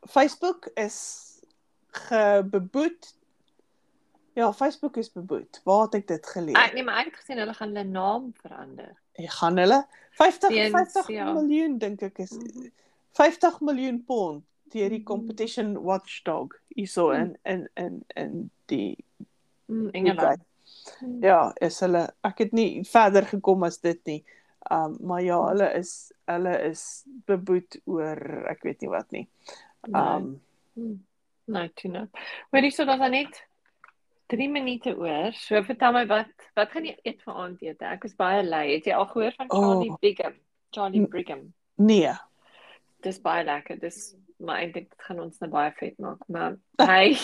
Facebook 0.09 0.65
is 0.75 0.97
gebeboet. 1.91 3.15
Ja, 4.33 4.53
Facebook 4.53 4.97
is 4.97 5.11
beboet. 5.11 5.61
Waar 5.63 5.81
het 5.87 5.95
ek 5.99 6.07
dit 6.07 6.27
gelees? 6.33 6.55
Ek 6.59 6.73
nee, 6.75 6.83
maar 6.83 6.99
ek 7.01 7.09
het 7.13 7.21
gesien 7.23 7.39
hulle 7.41 7.53
gaan 7.57 7.71
hulle 7.73 7.83
naam 7.87 8.29
verander. 8.41 8.91
Ek 9.19 9.31
gaan 9.39 9.57
hulle 9.59 9.79
50 10.19 10.49
Eens, 10.55 10.75
50 10.75 11.07
ja. 11.15 11.31
miljoen 11.33 11.77
dink 11.81 12.01
ek 12.07 12.19
is 12.25 12.31
Mhm. 12.37 12.69
50 13.19 13.59
miljoen 13.65 14.03
pond 14.05 14.43
deur 14.71 14.89
die 14.89 14.99
Mhm. 14.99 15.07
competition 15.07 15.73
watchdog 15.83 16.55
hierso 16.75 17.07
Mhm. 17.13 17.19
in 17.21 17.37
in 17.43 17.69
in 17.75 18.03
in 18.15 18.51
die 18.65 18.97
Mm, 19.69 19.89
Engeland. 19.93 20.39
Ja, 21.21 21.51
is 21.61 21.79
hulle 21.79 22.13
ek 22.23 22.37
het 22.37 22.51
nie 22.51 22.83
verder 22.83 23.25
gekom 23.25 23.63
as 23.63 23.77
dit 23.79 23.99
nie. 24.05 24.23
Um 24.71 24.97
maar 25.01 25.21
ja, 25.23 25.37
hulle 25.47 25.69
is 25.79 26.11
hulle 26.27 26.55
is 26.69 26.81
beboet 27.25 27.79
oor 27.85 28.19
ek 28.51 28.63
weet 28.67 28.81
nie 28.81 28.89
wat 28.91 29.11
nie. 29.15 29.27
Um 29.93 30.41
Hmm. 30.75 30.99
Nee, 31.49 31.71
toe 31.75 31.89
nou. 31.91 32.05
Maar 32.51 32.61
dis 32.61 32.75
so 32.77 32.85
dat 32.85 32.99
dan 33.01 33.11
net 33.11 33.39
3 34.29 34.49
minute 34.49 34.93
oor. 34.97 35.31
So 35.33 35.63
vertel 35.63 35.91
my 35.95 36.05
wat 36.07 36.29
wat 36.55 36.69
gaan 36.71 36.85
jy 36.85 36.93
eet 37.03 37.21
vir 37.25 37.33
aandete? 37.33 37.85
Ek 37.85 38.03
is 38.05 38.15
baie 38.15 38.43
lui. 38.45 38.65
Het 38.75 38.85
jy 38.91 38.93
al 38.95 39.07
gehoor 39.09 39.33
van 39.35 39.49
Charlie 39.49 39.89
Oh. 39.91 39.97
Brigham? 39.99 40.33
Charlie 40.71 41.07
Brigham. 41.07 41.53
nee. 41.77 42.11
Dis 43.01 43.19
baie 43.23 43.43
lekker. 43.47 43.79
Dis 43.79 44.15
maar 44.39 44.59
eintlik 44.61 44.93
gaan 44.97 45.19
ons 45.19 45.39
nou 45.39 45.49
baie 45.51 45.71
vet 45.79 45.97
maak, 45.99 46.21
maar 46.27 46.55
hy 46.77 47.15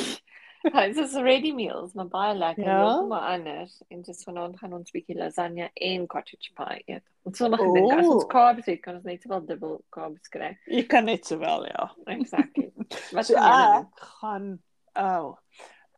hy 0.75 0.89
is 0.89 1.13
ready 1.13 1.51
meals, 1.51 1.93
maar 1.93 2.07
baie 2.07 2.35
lekker. 2.35 2.65
Ja? 2.65 3.01
Maar 3.01 3.35
anders. 3.35 3.81
En 3.87 4.01
dis 4.01 4.23
vanaand 4.23 4.59
gaan 4.59 4.73
ons 4.73 4.91
bietjie 4.91 5.17
lasagne 5.17 5.69
en 5.73 6.07
cottage 6.07 6.53
pie 6.57 6.81
eet. 6.85 7.05
Ons 7.25 7.41
sal 7.41 7.51
maar 7.53 7.61
gedink 7.61 7.93
as 7.93 8.09
ons 8.09 8.27
carbs 8.31 8.69
eet, 8.69 8.81
kan 8.85 8.99
ons 8.99 9.07
net 9.07 9.25
wel 9.29 9.45
dubbel 9.45 9.79
carbs 9.93 10.29
kry. 10.33 10.53
Jy 10.71 10.85
kan 10.89 11.09
net 11.09 11.25
sowel 11.25 11.67
ja. 11.69 11.89
Exactly. 12.15 12.69
Wat 13.15 13.29
So 13.29 13.41
ek 13.41 14.05
gaan 14.19 14.51
oh 14.99 15.33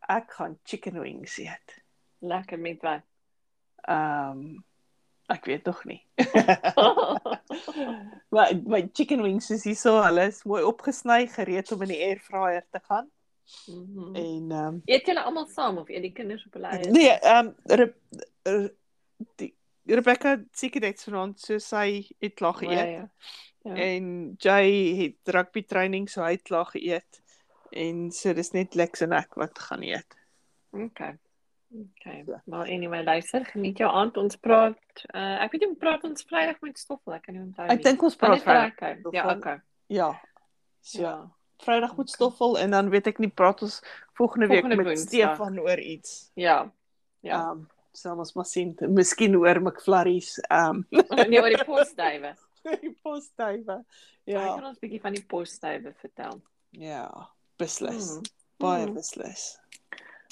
ek 0.07 0.31
gaan 0.39 0.55
chicken 0.63 0.99
wings 1.03 1.37
eet. 1.43 1.77
Lekker 2.23 2.59
met 2.59 2.81
wat? 2.81 3.03
Um 3.87 4.63
ek 5.27 5.49
weet 5.51 5.67
nog 5.67 5.83
nie. 5.83 5.99
maar 8.33 8.53
my 8.63 8.85
chicken 8.95 9.21
wings 9.21 9.51
is 9.51 9.65
hierso, 9.67 9.97
hulle 10.05 10.29
is 10.31 10.39
mooi 10.47 10.63
opgesny, 10.63 11.25
gereed 11.27 11.71
om 11.75 11.83
in 11.83 11.91
die 11.91 11.99
air 12.05 12.21
fryer 12.23 12.63
te 12.71 12.79
gaan. 12.87 13.11
Mhm. 13.67 14.15
En 14.15 14.51
um 14.51 14.81
Eet 14.85 15.05
julle 15.07 15.21
almal 15.23 15.47
saam 15.47 15.77
of 15.77 15.89
eet 15.89 16.01
die 16.01 16.11
kinders 16.13 16.45
op 16.45 16.53
hulle 16.53 16.67
eie? 16.67 16.89
nee, 16.91 17.13
um 17.37 17.53
Re 17.65 17.93
Re 18.43 18.69
die 19.39 19.53
Rebecca 19.87 20.33
seker 20.51 20.81
net 20.83 20.99
vanaand 21.03 21.39
so 21.39 21.57
sy 21.63 22.07
het 22.19 22.33
klaar 22.35 22.55
O, 22.55 22.59
geëet. 22.59 22.89
ja. 22.97 23.05
Ja. 23.67 23.75
En 23.75 24.35
Jay 24.39 24.71
het 24.95 25.33
rugby 25.35 25.63
training 25.63 26.09
so 26.09 26.21
hy 26.23 26.31
het 26.37 26.43
klaar 26.47 26.65
geëet. 26.71 27.21
En 27.71 28.11
so 28.11 28.33
dis 28.33 28.51
net 28.55 28.75
Lex 28.75 29.01
en 29.03 29.11
ek 29.17 29.33
wat 29.35 29.59
gaan 29.59 29.81
eet. 29.83 30.15
Okay. 30.71 31.17
Okay. 31.71 32.23
Ja. 32.27 32.41
Maar 32.45 32.67
anyway, 32.67 33.03
luister, 33.03 33.45
geniet 33.45 33.77
jou 33.77 33.89
aand. 33.91 34.17
Ons 34.17 34.35
praat 34.39 34.77
uh, 35.15 35.41
ek 35.43 35.51
weet 35.51 35.65
nie 35.65 35.75
praat 35.75 36.03
ons 36.07 36.23
Vrydag 36.23 36.61
met 36.63 36.79
Stoffel, 36.79 37.13
ek 37.17 37.25
kan 37.27 37.35
nie 37.35 37.43
onthou 37.43 37.65
nie. 37.67 37.75
Ek 37.75 37.83
dink 37.83 38.03
ons 38.07 38.15
praat 38.15 38.43
Vrydag. 38.43 38.79
Ja, 38.79 38.95
Stoffel. 39.01 39.37
okay. 39.37 39.57
Ja. 39.87 40.11
So 40.81 41.01
Ja. 41.01 41.15
Vrydag 41.63 41.95
moet 41.97 42.09
stoffel 42.09 42.57
en 42.59 42.71
dan 42.71 42.89
weet 42.89 43.07
ek 43.07 43.17
nie 43.19 43.29
praat 43.33 43.61
ons 43.65 43.79
volgende 44.13 44.47
week 44.47 44.61
Volgende 44.61 44.75
met 44.83 44.85
Woensdag. 44.85 45.33
Stefan 45.35 45.59
oor 45.59 45.79
iets. 45.79 46.31
Ja. 46.33 46.71
Ja. 47.25 47.49
Um 47.51 47.67
sal 47.97 48.17
ons 48.21 48.33
maar 48.37 48.45
sien. 48.45 48.75
Miskien 48.93 49.35
oor 49.35 49.61
McFlurries. 49.61 50.37
Um 50.53 50.85
nee, 51.29 51.41
oor 51.41 51.49
die 51.49 51.63
posduwe. 51.65 52.35
die 52.83 52.93
postduwe. 53.03 53.83
Ja. 54.23 54.41
Ja. 54.43 54.53
Kan 54.55 54.65
ons 54.65 54.77
'n 54.77 54.83
bietjie 54.85 55.01
van 55.01 55.13
die 55.13 55.25
posduwe 55.25 55.93
vertel? 55.97 56.41
Ja, 56.69 57.09
beslis. 57.57 58.11
Hmm. 58.13 58.21
Baie 58.57 58.85
Hmm. 58.85 58.93
beslis. 58.93 59.57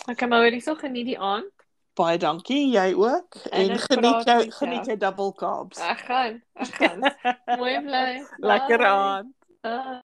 Okay, 0.09 0.27
maar 0.27 0.41
hoorie 0.43 0.61
so 0.61 0.75
geniet 0.75 1.05
die 1.05 1.19
aand. 1.19 1.49
Baie 1.95 2.17
dankie, 2.17 2.67
jy 2.73 2.93
ook. 2.93 3.35
En 3.49 3.61
En 3.61 3.71
ek 3.71 3.79
geniet 3.89 4.25
jou 4.25 4.41
jou. 4.41 4.51
geniet 4.51 4.85
jou 4.85 4.97
double 4.97 5.33
carbs. 5.33 5.79
Ek 5.79 5.99
gaan. 6.05 6.43
Ek 6.53 6.73
gaan. 6.75 6.99
Mooi 7.59 7.79
bly. 7.81 8.25
Lekker 8.37 8.77
Bye. 8.77 8.87
aan. 8.87 9.33
Bye. 9.61 10.01